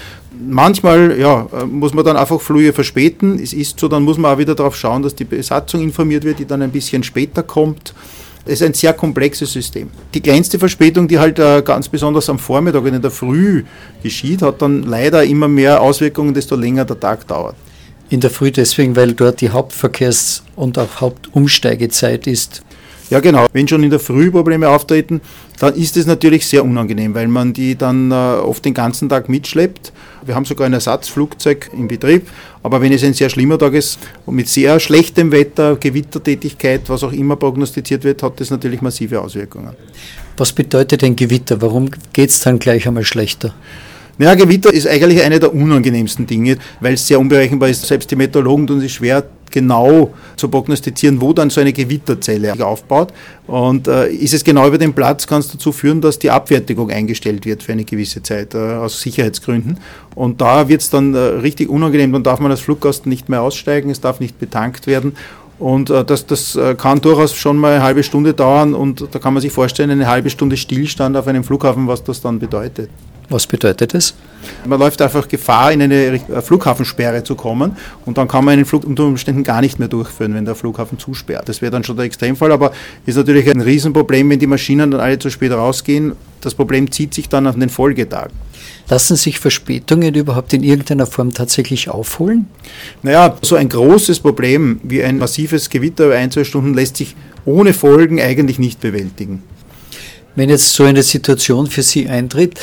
Manchmal 0.47 1.19
ja, 1.19 1.47
äh, 1.51 1.65
muss 1.65 1.93
man 1.93 2.05
dann 2.05 2.15
einfach 2.15 2.39
Flüge 2.39 2.71
verspäten. 2.71 3.39
Es 3.39 3.51
ist 3.51 3.77
so, 3.77 3.89
dann 3.89 4.03
muss 4.03 4.17
man 4.17 4.33
auch 4.33 4.37
wieder 4.37 4.55
darauf 4.55 4.77
schauen, 4.77 5.03
dass 5.03 5.15
die 5.15 5.25
Besatzung 5.25 5.81
informiert 5.81 6.23
wird, 6.23 6.39
die 6.39 6.45
dann 6.45 6.61
ein 6.61 6.71
bisschen 6.71 7.03
später 7.03 7.43
kommt. 7.43 7.93
Es 8.45 8.53
ist 8.53 8.63
ein 8.63 8.73
sehr 8.73 8.93
komplexes 8.93 9.53
System. 9.53 9.89
Die 10.13 10.21
kleinste 10.21 10.57
Verspätung, 10.57 11.07
die 11.07 11.19
halt 11.19 11.37
äh, 11.37 11.61
ganz 11.61 11.87
besonders 11.87 12.27
am 12.29 12.39
Vormittag 12.39 12.81
und 12.81 12.93
in 12.93 13.01
der 13.01 13.11
Früh 13.11 13.63
geschieht, 14.01 14.41
hat 14.41 14.61
dann 14.61 14.83
leider 14.83 15.23
immer 15.23 15.47
mehr 15.47 15.81
Auswirkungen, 15.81 16.33
desto 16.33 16.55
länger 16.55 16.85
der 16.85 16.99
Tag 16.99 17.27
dauert. 17.27 17.55
In 18.09 18.19
der 18.19 18.29
Früh 18.29 18.51
deswegen, 18.51 18.95
weil 18.95 19.13
dort 19.13 19.41
die 19.41 19.51
Hauptverkehrs- 19.51 20.41
und 20.55 20.77
auch 20.79 20.99
Hauptumsteigezeit 20.99 22.27
ist. 22.27 22.63
Ja, 23.11 23.19
genau. 23.19 23.45
Wenn 23.51 23.67
schon 23.67 23.83
in 23.83 23.89
der 23.89 23.99
Früh 23.99 24.31
Probleme 24.31 24.69
auftreten, 24.69 25.19
dann 25.59 25.75
ist 25.75 25.97
es 25.97 26.05
natürlich 26.05 26.47
sehr 26.47 26.63
unangenehm, 26.63 27.13
weil 27.13 27.27
man 27.27 27.51
die 27.51 27.75
dann 27.75 28.09
äh, 28.09 28.15
oft 28.15 28.63
den 28.63 28.73
ganzen 28.73 29.09
Tag 29.09 29.27
mitschleppt. 29.27 29.91
Wir 30.25 30.33
haben 30.33 30.45
sogar 30.45 30.65
ein 30.65 30.71
Ersatzflugzeug 30.71 31.69
in 31.73 31.89
Betrieb, 31.89 32.29
aber 32.63 32.79
wenn 32.79 32.93
es 32.93 33.03
ein 33.03 33.13
sehr 33.13 33.29
schlimmer 33.29 33.59
Tag 33.59 33.73
ist 33.73 33.99
und 34.25 34.35
mit 34.35 34.47
sehr 34.47 34.79
schlechtem 34.79 35.33
Wetter, 35.33 35.75
Gewittertätigkeit, 35.75 36.83
was 36.87 37.03
auch 37.03 37.11
immer 37.11 37.35
prognostiziert 37.35 38.05
wird, 38.05 38.23
hat 38.23 38.39
das 38.39 38.49
natürlich 38.49 38.81
massive 38.81 39.19
Auswirkungen. 39.19 39.75
Was 40.37 40.53
bedeutet 40.53 41.01
denn 41.01 41.17
Gewitter? 41.17 41.61
Warum 41.61 41.89
geht 42.13 42.29
es 42.29 42.39
dann 42.39 42.59
gleich 42.59 42.87
einmal 42.87 43.03
schlechter? 43.03 43.53
Naja, 44.17 44.35
Gewitter 44.35 44.73
ist 44.73 44.87
eigentlich 44.87 45.21
eine 45.21 45.39
der 45.39 45.53
unangenehmsten 45.53 46.27
Dinge, 46.27 46.57
weil 46.79 46.93
es 46.93 47.07
sehr 47.07 47.19
unberechenbar 47.19 47.69
ist. 47.69 47.85
Selbst 47.85 48.11
die 48.11 48.15
Meteorologen 48.15 48.67
tun 48.67 48.79
sich 48.79 48.93
schwer, 48.93 49.23
genau 49.51 50.13
zu 50.37 50.47
prognostizieren, 50.47 51.21
wo 51.21 51.33
dann 51.33 51.49
so 51.49 51.61
eine 51.61 51.73
Gewitterzelle 51.73 52.53
aufbaut. 52.65 53.13
Und 53.47 53.87
äh, 53.87 54.07
ist 54.09 54.33
es 54.33 54.43
genau 54.43 54.67
über 54.67 54.77
den 54.77 54.93
Platz, 54.93 55.27
kann 55.27 55.41
es 55.41 55.51
dazu 55.51 55.71
führen, 55.71 56.01
dass 56.01 56.17
die 56.17 56.31
Abfertigung 56.31 56.89
eingestellt 56.89 57.45
wird 57.45 57.61
für 57.61 57.73
eine 57.73 57.83
gewisse 57.83 58.23
Zeit, 58.23 58.55
äh, 58.55 58.57
aus 58.57 59.01
Sicherheitsgründen. 59.01 59.77
Und 60.15 60.41
da 60.41 60.67
wird 60.67 60.81
es 60.81 60.89
dann 60.89 61.13
äh, 61.13 61.17
richtig 61.17 61.69
unangenehm, 61.69 62.13
dann 62.13 62.23
darf 62.23 62.39
man 62.39 62.51
als 62.51 62.61
Fluggast 62.61 63.05
nicht 63.05 63.29
mehr 63.29 63.41
aussteigen, 63.41 63.89
es 63.89 64.01
darf 64.01 64.19
nicht 64.19 64.39
betankt 64.39 64.87
werden. 64.87 65.15
Und 65.59 65.91
äh, 65.91 66.03
das, 66.03 66.25
das 66.25 66.55
äh, 66.55 66.73
kann 66.75 67.01
durchaus 67.01 67.35
schon 67.35 67.57
mal 67.57 67.73
eine 67.73 67.83
halbe 67.83 68.01
Stunde 68.01 68.33
dauern 68.33 68.73
und 68.73 69.07
da 69.11 69.19
kann 69.19 69.33
man 69.33 69.41
sich 69.41 69.51
vorstellen, 69.51 69.91
eine 69.91 70.07
halbe 70.07 70.31
Stunde 70.31 70.57
Stillstand 70.57 71.15
auf 71.15 71.27
einem 71.27 71.43
Flughafen, 71.43 71.87
was 71.87 72.03
das 72.03 72.19
dann 72.21 72.39
bedeutet. 72.39 72.89
Was 73.31 73.47
bedeutet 73.47 73.93
das? 73.93 74.13
Man 74.65 74.79
läuft 74.79 75.01
einfach 75.01 75.27
Gefahr, 75.27 75.71
in 75.71 75.81
eine 75.81 76.19
Flughafensperre 76.41 77.23
zu 77.23 77.35
kommen 77.35 77.77
und 78.05 78.17
dann 78.17 78.27
kann 78.27 78.43
man 78.43 78.53
einen 78.53 78.65
Flug 78.65 78.83
unter 78.83 79.05
Umständen 79.05 79.43
gar 79.43 79.61
nicht 79.61 79.79
mehr 79.79 79.87
durchführen, 79.87 80.33
wenn 80.33 80.43
der 80.43 80.55
Flughafen 80.55 80.99
zusperrt. 80.99 81.47
Das 81.47 81.61
wäre 81.61 81.71
dann 81.71 81.83
schon 81.83 81.95
der 81.95 82.05
Extremfall, 82.05 82.51
aber 82.51 82.73
ist 83.05 83.15
natürlich 83.15 83.49
ein 83.49 83.61
Riesenproblem, 83.61 84.29
wenn 84.29 84.39
die 84.39 84.47
Maschinen 84.47 84.91
dann 84.91 84.99
alle 84.99 85.17
zu 85.17 85.29
spät 85.29 85.51
rausgehen. 85.51 86.13
Das 86.41 86.55
Problem 86.55 86.91
zieht 86.91 87.13
sich 87.13 87.29
dann 87.29 87.47
an 87.47 87.59
den 87.59 87.69
Folgetagen. 87.69 88.33
Lassen 88.89 89.15
sich 89.15 89.39
Verspätungen 89.39 90.13
überhaupt 90.13 90.51
in 90.53 90.63
irgendeiner 90.63 91.05
Form 91.05 91.33
tatsächlich 91.33 91.89
aufholen? 91.89 92.47
Naja, 93.03 93.37
so 93.41 93.55
ein 93.55 93.69
großes 93.69 94.19
Problem 94.19 94.81
wie 94.83 95.03
ein 95.03 95.19
massives 95.19 95.69
Gewitter 95.69 96.07
über 96.07 96.15
ein, 96.15 96.31
zwei 96.31 96.43
Stunden 96.43 96.73
lässt 96.73 96.97
sich 96.97 97.15
ohne 97.45 97.73
Folgen 97.73 98.19
eigentlich 98.19 98.59
nicht 98.59 98.81
bewältigen. 98.81 99.43
Wenn 100.35 100.49
jetzt 100.49 100.73
so 100.73 100.83
eine 100.83 101.03
Situation 101.03 101.67
für 101.67 101.81
Sie 101.81 102.07
eintritt, 102.07 102.59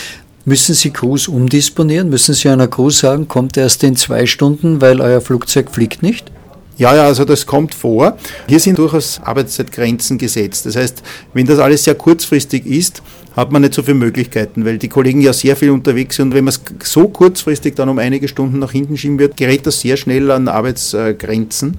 Müssen 0.48 0.74
Sie 0.74 0.88
Crews 0.88 1.28
umdisponieren? 1.28 2.08
Müssen 2.08 2.32
Sie 2.32 2.48
einer 2.48 2.68
Crew 2.68 2.88
sagen, 2.88 3.28
kommt 3.28 3.58
erst 3.58 3.84
in 3.84 3.96
zwei 3.96 4.24
Stunden, 4.24 4.80
weil 4.80 5.02
euer 5.02 5.20
Flugzeug 5.20 5.70
fliegt 5.70 6.02
nicht? 6.02 6.32
Ja, 6.78 6.96
ja, 6.96 7.04
also 7.04 7.26
das 7.26 7.44
kommt 7.44 7.74
vor. 7.74 8.16
Hier 8.48 8.58
sind 8.58 8.78
durchaus 8.78 9.20
Arbeitszeitgrenzen 9.22 10.16
gesetzt. 10.16 10.64
Das 10.64 10.74
heißt, 10.74 11.02
wenn 11.34 11.44
das 11.44 11.58
alles 11.58 11.84
sehr 11.84 11.96
kurzfristig 11.96 12.64
ist, 12.64 13.02
hat 13.36 13.52
man 13.52 13.60
nicht 13.60 13.74
so 13.74 13.82
viele 13.82 13.96
Möglichkeiten, 13.98 14.64
weil 14.64 14.78
die 14.78 14.88
Kollegen 14.88 15.20
ja 15.20 15.34
sehr 15.34 15.54
viel 15.54 15.68
unterwegs 15.68 16.16
sind 16.16 16.28
und 16.28 16.34
wenn 16.34 16.44
man 16.44 16.54
es 16.54 16.62
so 16.82 17.08
kurzfristig 17.08 17.74
dann 17.74 17.90
um 17.90 17.98
einige 17.98 18.26
Stunden 18.26 18.58
nach 18.58 18.72
hinten 18.72 18.96
schieben 18.96 19.18
wird, 19.18 19.36
gerät 19.36 19.66
das 19.66 19.80
sehr 19.80 19.98
schnell 19.98 20.30
an 20.30 20.48
Arbeitsgrenzen. 20.48 21.76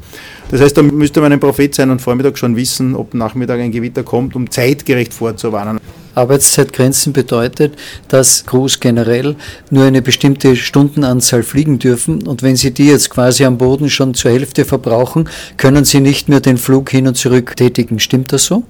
Das 0.50 0.62
heißt, 0.62 0.76
da 0.76 0.82
müsste 0.82 1.22
man 1.22 1.32
ein 1.32 1.40
Prophet 1.40 1.76
sein 1.76 1.92
und 1.92 2.02
Vormittag 2.02 2.38
schon 2.38 2.56
wissen, 2.56 2.96
ob 2.96 3.14
Nachmittag 3.14 3.60
ein 3.60 3.72
Gewitter 3.72 4.02
kommt, 4.02 4.36
um 4.36 4.50
zeitgerecht 4.50 5.14
vorzuwarnen. 5.14 5.80
Arbeitszeitgrenzen 6.16 7.14
bedeutet, 7.14 7.78
dass 8.08 8.46
Crews 8.46 8.80
generell 8.80 9.36
nur 9.70 9.86
eine 9.86 10.02
bestimmte 10.02 10.56
Stundenanzahl 10.56 11.44
fliegen 11.44 11.78
dürfen 11.78 12.28
und 12.28 12.42
wenn 12.42 12.56
sie 12.56 12.72
die 12.72 12.88
jetzt 12.88 13.12
quasi 13.12 13.46
am 13.46 13.58
Boden 13.58 13.90
schon 13.90 14.16
zur 14.16 14.32
Hälfte 14.32 14.66
verbrauchen, 14.66 15.30
können 15.58 15.86
sie 15.86 16.02
nicht 16.02 16.28
mehr 16.28 16.42
den 16.42 16.58
Flug 16.58 16.90
hin 16.90 17.08
und 17.08 17.16
zurück 17.16 17.56
tätigen. 17.56 18.00
Stimmt 18.00 18.34
das 18.34 18.46
so? 18.46 18.64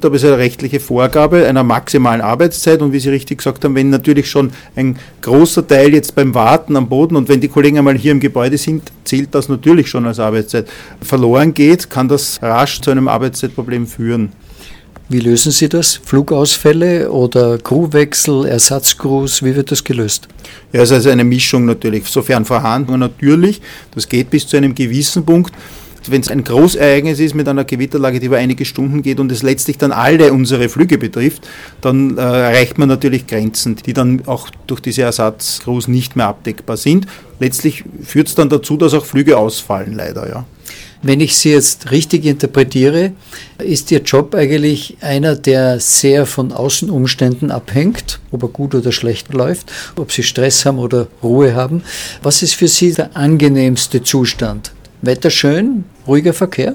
Da 0.00 0.08
ist 0.08 0.24
eine 0.24 0.38
rechtliche 0.38 0.80
Vorgabe 0.80 1.46
einer 1.46 1.62
maximalen 1.62 2.22
Arbeitszeit 2.22 2.80
und 2.80 2.92
wie 2.92 2.98
Sie 2.98 3.10
richtig 3.10 3.38
gesagt 3.38 3.62
haben, 3.64 3.74
wenn 3.74 3.90
natürlich 3.90 4.28
schon 4.30 4.50
ein 4.74 4.98
großer 5.20 5.66
Teil 5.66 5.92
jetzt 5.92 6.14
beim 6.14 6.34
Warten 6.34 6.76
am 6.76 6.88
Boden 6.88 7.14
und 7.14 7.28
wenn 7.28 7.42
die 7.42 7.48
Kollegen 7.48 7.76
einmal 7.76 7.96
hier 7.96 8.12
im 8.12 8.20
Gebäude 8.20 8.56
sind, 8.56 8.90
zählt 9.06 9.34
das 9.34 9.48
natürlich 9.48 9.88
schon 9.88 10.06
als 10.06 10.18
Arbeitszeit, 10.18 10.68
verloren 11.00 11.54
geht, 11.54 11.88
kann 11.90 12.08
das 12.08 12.38
rasch 12.42 12.80
zu 12.80 12.90
einem 12.90 13.08
Arbeitszeitproblem 13.08 13.86
führen. 13.86 14.32
Wie 15.08 15.20
lösen 15.20 15.52
Sie 15.52 15.68
das? 15.68 16.00
Flugausfälle 16.02 17.12
oder 17.12 17.58
Crewwechsel, 17.58 18.44
Ersatzcrews? 18.46 19.40
Wie 19.44 19.54
wird 19.54 19.70
das 19.70 19.84
gelöst? 19.84 20.26
Ja, 20.72 20.82
es 20.82 20.90
ist 20.90 20.96
also 20.96 21.10
eine 21.10 21.22
Mischung 21.22 21.64
natürlich, 21.64 22.08
sofern 22.08 22.44
vorhanden. 22.44 22.98
Natürlich, 22.98 23.60
das 23.94 24.08
geht 24.08 24.30
bis 24.30 24.48
zu 24.48 24.56
einem 24.56 24.74
gewissen 24.74 25.24
Punkt. 25.24 25.54
Wenn 26.10 26.20
es 26.20 26.28
ein 26.28 26.44
Großereignis 26.44 27.20
ist 27.20 27.34
mit 27.34 27.48
einer 27.48 27.64
Gewitterlage, 27.64 28.20
die 28.20 28.26
über 28.26 28.38
einige 28.38 28.64
Stunden 28.64 29.02
geht 29.02 29.20
und 29.20 29.32
es 29.32 29.42
letztlich 29.42 29.78
dann 29.78 29.92
alle 29.92 30.32
unsere 30.32 30.68
Flüge 30.68 30.98
betrifft, 30.98 31.46
dann 31.80 32.16
äh, 32.16 32.20
erreicht 32.20 32.78
man 32.78 32.88
natürlich 32.88 33.26
Grenzen, 33.26 33.76
die 33.76 33.92
dann 33.92 34.22
auch 34.26 34.50
durch 34.66 34.80
diese 34.80 35.02
Ersatzcrews 35.02 35.88
nicht 35.88 36.16
mehr 36.16 36.28
abdeckbar 36.28 36.76
sind. 36.76 37.06
Letztlich 37.40 37.84
führt 38.02 38.28
es 38.28 38.34
dann 38.34 38.48
dazu, 38.48 38.76
dass 38.76 38.94
auch 38.94 39.04
Flüge 39.04 39.36
ausfallen, 39.36 39.94
leider, 39.94 40.28
ja. 40.28 40.44
Wenn 41.02 41.20
ich 41.20 41.36
Sie 41.36 41.50
jetzt 41.50 41.90
richtig 41.90 42.24
interpretiere, 42.24 43.12
ist 43.58 43.90
Ihr 43.90 44.00
Job 44.00 44.34
eigentlich 44.34 44.96
einer, 45.00 45.36
der 45.36 45.78
sehr 45.78 46.26
von 46.26 46.52
Außenumständen 46.52 47.50
abhängt, 47.50 48.18
ob 48.32 48.42
er 48.42 48.48
gut 48.48 48.74
oder 48.74 48.92
schlecht 48.92 49.32
läuft, 49.32 49.70
ob 49.96 50.10
Sie 50.10 50.22
Stress 50.22 50.64
haben 50.64 50.78
oder 50.78 51.06
Ruhe 51.22 51.54
haben. 51.54 51.82
Was 52.22 52.42
ist 52.42 52.54
für 52.54 52.68
Sie 52.68 52.92
der 52.92 53.16
angenehmste 53.16 54.02
Zustand? 54.02 54.72
Wetter 55.02 55.30
schön, 55.30 55.84
ruhiger 56.06 56.32
Verkehr? 56.32 56.74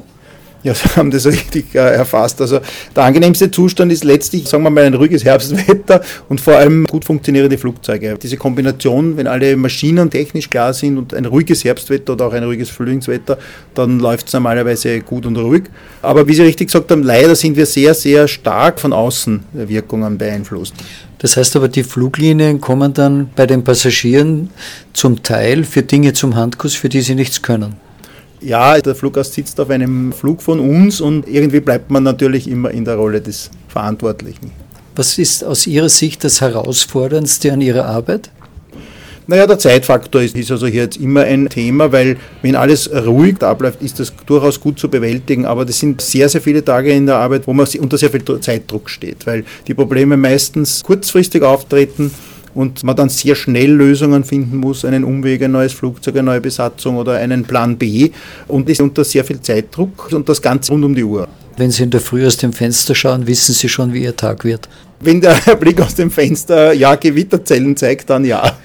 Ja, 0.64 0.74
Sie 0.76 0.90
haben 0.96 1.12
das 1.12 1.26
richtig 1.26 1.74
äh, 1.74 1.80
erfasst. 1.80 2.40
Also 2.42 2.60
der 2.96 3.04
angenehmste 3.04 3.50
Zustand 3.50 3.92
ist 3.92 4.04
letztlich, 4.04 4.48
sagen 4.48 4.64
wir 4.64 4.70
mal, 4.70 4.84
ein 4.84 4.94
ruhiges 4.94 5.26
Herbstwetter 5.26 6.02
und 6.30 6.40
vor 6.40 6.56
allem 6.56 6.86
gut 6.86 7.06
funktionierende 7.06 7.58
Flugzeuge. 7.58 8.18
Diese 8.22 8.38
Kombination, 8.38 9.18
wenn 9.18 9.28
alle 9.28 9.56
Maschinen 9.56 10.10
technisch 10.10 10.50
klar 10.50 10.74
sind 10.74 10.98
und 10.98 11.14
ein 11.14 11.26
ruhiges 11.26 11.64
Herbstwetter 11.64 12.14
oder 12.14 12.28
auch 12.28 12.34
ein 12.34 12.44
ruhiges 12.44 12.70
Frühlingswetter, 12.70 13.38
dann 13.74 14.00
läuft 14.00 14.28
es 14.28 14.34
normalerweise 14.34 15.00
gut 15.02 15.26
und 15.26 15.38
ruhig. 15.38 15.64
Aber 16.02 16.28
wie 16.28 16.34
Sie 16.34 16.44
richtig 16.44 16.68
gesagt 16.68 16.92
haben, 16.92 17.04
leider 17.04 17.36
sind 17.36 17.56
wir 17.56 17.66
sehr, 17.66 17.94
sehr 17.94 18.28
stark 18.28 18.80
von 18.80 18.94
Außenwirkungen 18.94 20.18
beeinflusst. 20.18 20.76
Das 21.20 21.38
heißt 21.38 21.56
aber, 21.56 21.68
die 21.68 21.84
Fluglinien 21.84 22.60
kommen 22.62 22.94
dann 22.94 23.30
bei 23.36 23.46
den 23.46 23.64
Passagieren 23.64 24.50
zum 24.94 25.22
Teil 25.22 25.64
für 25.64 25.84
Dinge 25.84 26.14
zum 26.14 26.36
Handkuss, 26.36 26.74
für 26.74 26.90
die 26.90 27.02
sie 27.02 27.14
nichts 27.14 27.44
können. 27.44 27.76
Ja, 28.42 28.82
der 28.82 28.96
Fluggast 28.96 29.34
sitzt 29.34 29.60
auf 29.60 29.70
einem 29.70 30.12
Flug 30.12 30.42
von 30.42 30.60
uns 30.60 31.00
und 31.00 31.28
irgendwie 31.28 31.60
bleibt 31.60 31.92
man 31.92 32.02
natürlich 32.02 32.50
immer 32.50 32.72
in 32.72 32.86
der 32.86 32.96
Rolle 32.96 33.22
des 33.22 33.52
Verantwortlichen. 33.68 34.52
Was 34.96 35.20
ist 35.20 35.44
aus 35.44 35.68
Ihrer 35.68 35.90
Sicht 35.90 36.24
das 36.24 36.42
Herausforderndste 36.42 37.54
an 37.54 37.62
Ihrer 37.62 37.86
Arbeit? 37.86 38.32
Naja, 39.28 39.46
der 39.46 39.60
Zeitfaktor 39.60 40.24
ist, 40.24 40.36
ist, 40.36 40.50
also 40.50 40.66
hier 40.66 40.84
jetzt 40.84 40.98
immer 40.98 41.22
ein 41.22 41.48
Thema, 41.50 41.92
weil 41.92 42.18
wenn 42.42 42.56
alles 42.56 42.92
ruhig 42.92 43.42
abläuft, 43.44 43.84
ist 43.84 44.00
das 44.00 44.12
durchaus 44.26 44.60
gut 44.60 44.80
zu 44.80 44.90
bewältigen, 44.90 45.46
aber 45.46 45.64
das 45.64 45.78
sind 45.78 46.02
sehr, 46.02 46.28
sehr 46.28 46.42
viele 46.42 46.66
Tage 46.66 46.92
in 46.92 47.06
der 47.06 47.18
Arbeit, 47.18 47.46
wo 47.46 47.54
man 47.54 47.68
unter 47.80 47.98
sehr 48.00 48.10
viel 48.10 48.26
Zeitdruck 48.42 48.90
steht, 48.90 49.28
weil 49.28 49.46
die 49.68 49.76
Probleme 49.76 50.18
meistens 50.18 50.84
kurzfristig 50.84 51.44
auftreten 51.44 52.12
und 52.54 52.84
man 52.84 52.96
dann 52.96 53.10
sehr 53.10 53.36
schnell 53.36 53.72
Lösungen 53.72 54.24
finden 54.24 54.58
muss, 54.58 54.86
einen 54.86 55.04
Umweg, 55.04 55.44
ein 55.44 55.52
neues 55.52 55.74
Flugzeug, 55.74 56.16
eine 56.16 56.24
neue 56.24 56.42
Besatzung 56.42 56.98
oder 56.98 57.14
einen 57.14 57.44
Plan 57.44 57.78
B 57.78 58.12
und 58.48 58.70
ist 58.70 58.82
unter 58.82 59.04
sehr 59.04 59.24
viel 59.24 59.42
Zeitdruck 59.42 60.12
und 60.12 60.28
das 60.28 60.42
Ganze 60.42 60.72
rund 60.72 60.86
um 60.86 60.96
die 60.96 61.04
Uhr. 61.04 61.28
Wenn 61.58 61.72
Sie 61.72 61.84
in 61.84 61.90
der 61.90 62.02
Früh 62.02 62.26
aus 62.26 62.38
dem 62.38 62.54
Fenster 62.54 62.96
schauen, 62.96 63.28
wissen 63.28 63.54
Sie 63.54 63.70
schon, 63.70 63.94
wie 63.94 64.04
Ihr 64.04 64.16
Tag 64.16 64.44
wird. 64.44 64.70
Wenn 65.00 65.20
der 65.20 65.34
Blick 65.60 65.82
aus 65.82 65.96
dem 65.96 66.12
Fenster 66.12 66.74
ja 66.74 66.96
Gewitterzellen 66.96 67.76
zeigt, 67.76 68.10
dann 68.10 68.26
ja. 68.26 68.58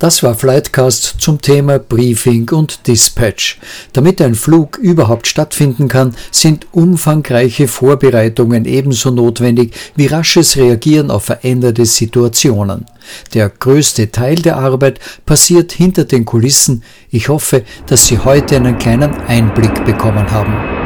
Das 0.00 0.22
war 0.22 0.34
Flightcast 0.34 1.16
zum 1.18 1.42
Thema 1.42 1.78
Briefing 1.78 2.48
und 2.52 2.86
Dispatch. 2.86 3.58
Damit 3.92 4.22
ein 4.22 4.34
Flug 4.34 4.78
überhaupt 4.78 5.26
stattfinden 5.26 5.88
kann, 5.88 6.16
sind 6.30 6.68
umfangreiche 6.72 7.68
Vorbereitungen 7.68 8.64
ebenso 8.64 9.10
notwendig 9.10 9.74
wie 9.96 10.06
rasches 10.06 10.56
Reagieren 10.56 11.10
auf 11.10 11.24
veränderte 11.24 11.84
Situationen. 11.84 12.86
Der 13.34 13.50
größte 13.50 14.10
Teil 14.10 14.36
der 14.36 14.56
Arbeit 14.56 15.00
passiert 15.26 15.70
hinter 15.70 16.04
den 16.04 16.24
Kulissen. 16.24 16.82
Ich 17.10 17.28
hoffe, 17.28 17.62
dass 17.86 18.06
Sie 18.06 18.18
heute 18.18 18.56
einen 18.56 18.78
kleinen 18.78 19.12
Einblick 19.12 19.84
bekommen 19.84 20.30
haben. 20.30 20.79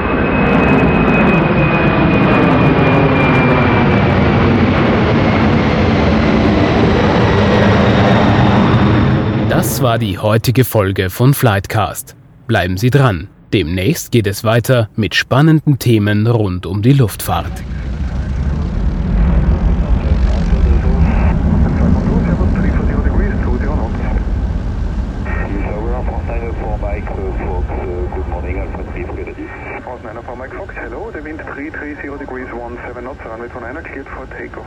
Das 9.64 9.80
war 9.80 9.98
die 9.98 10.18
heutige 10.18 10.62
Folge 10.62 11.08
von 11.08 11.32
Flightcast. 11.32 12.14
Bleiben 12.46 12.76
Sie 12.76 12.90
dran. 12.90 13.28
Demnächst 13.54 14.12
geht 14.12 14.26
es 14.26 14.44
weiter 14.44 14.90
mit 14.94 15.14
spannenden 15.14 15.78
Themen 15.78 16.26
rund 16.26 16.66
um 16.66 16.82
die 16.82 16.92
Luftfahrt. 16.92 17.64
Hello, 30.74 31.10
the 31.10 31.24
wind 31.24 31.40
330 31.40 32.18
degrees 32.18 32.48
17 32.50 33.02
knots, 33.02 33.20
runway 33.24 33.48
29 33.48 33.84
cleared 33.84 34.08
for 34.08 34.26
takeoff. 34.26 34.66